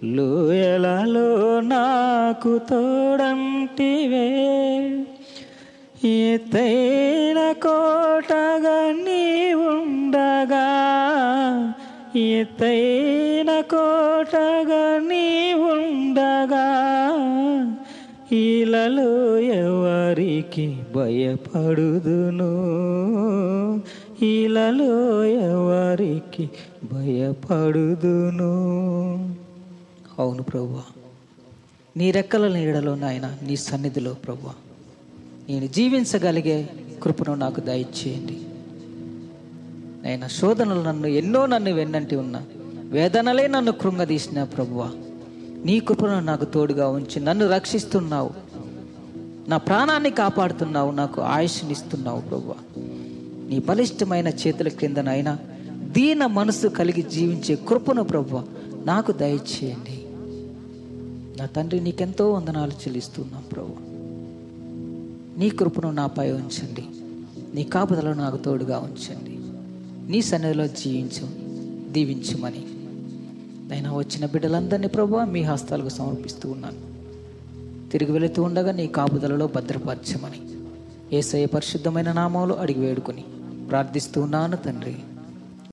[0.04, 4.30] లోయలలో నాకు తోడంటివే.
[6.10, 9.19] ఎత్తైన కోటగా నీ
[12.16, 16.66] ఎత్తైన కోటగా నీ ఉండగా
[18.32, 22.52] ఇలలో ఎవరికి భయపడుదును?
[24.26, 26.50] ఇలలో ఎవరికి
[26.94, 28.54] భయపడుదును?
[30.20, 30.82] అవును ప్రభు
[31.98, 34.50] నీ రెక్కల నీడలో నాయన నీ సన్నిధిలో ప్రభు
[35.50, 36.70] నేను జీవించగలిగే
[37.04, 38.38] కృపను నాకు దయచేయండి.
[40.04, 42.44] నేను శోధనలు నన్ను ఎన్నో నన్ను వెన్నంటి ఉన్నా.
[42.84, 44.92] వేదనలే నన్ను కృంగదీసిన ప్రభువా.
[45.66, 48.30] నీ కృపను నాకు తోడుగా ఉంచి నన్ను రక్షిస్తున్నావు.
[49.48, 52.56] నా ప్రాణాన్ని కాపాడుతున్నావు నాకు ఆయుష్నిస్తున్నావు ప్రభువ.
[53.50, 55.38] నీ బలిష్టమైన చేతుల క్రిందనైనా
[55.72, 58.44] దీన మనసు కలిగి జీవించే కృపను ప్రభువ
[58.86, 60.06] నాకు దయచేయండి.
[61.40, 63.90] నా తండ్రి నీకెంతో వందనాలు చెల్లిస్తున్నాం ప్రభు
[65.40, 66.86] నీ కృపను నాపై ఉంచండి.
[67.56, 69.39] నీ కాపుదలను నాకు తోడుగా ఉంచండి.
[70.10, 71.28] నీ సన్నిధిలో జీవించు
[71.92, 72.66] దీవించుమని.
[73.70, 76.80] నైనా వచ్చిన బిడ్డలందరినీ ప్రభు మీ హస్తాలకు సమర్పిస్తూ ఉన్నాను.
[77.90, 80.42] తిరిగి వెళుతూ ఉండగా నీ కాపుదలలో భద్రపరచమని.
[81.16, 83.24] ఏసయ పరిశుద్ధమైన నామంలో అడిగి వేడుకొని
[83.70, 84.96] ప్రార్థిస్తూ ఉన్నాను తండ్రి.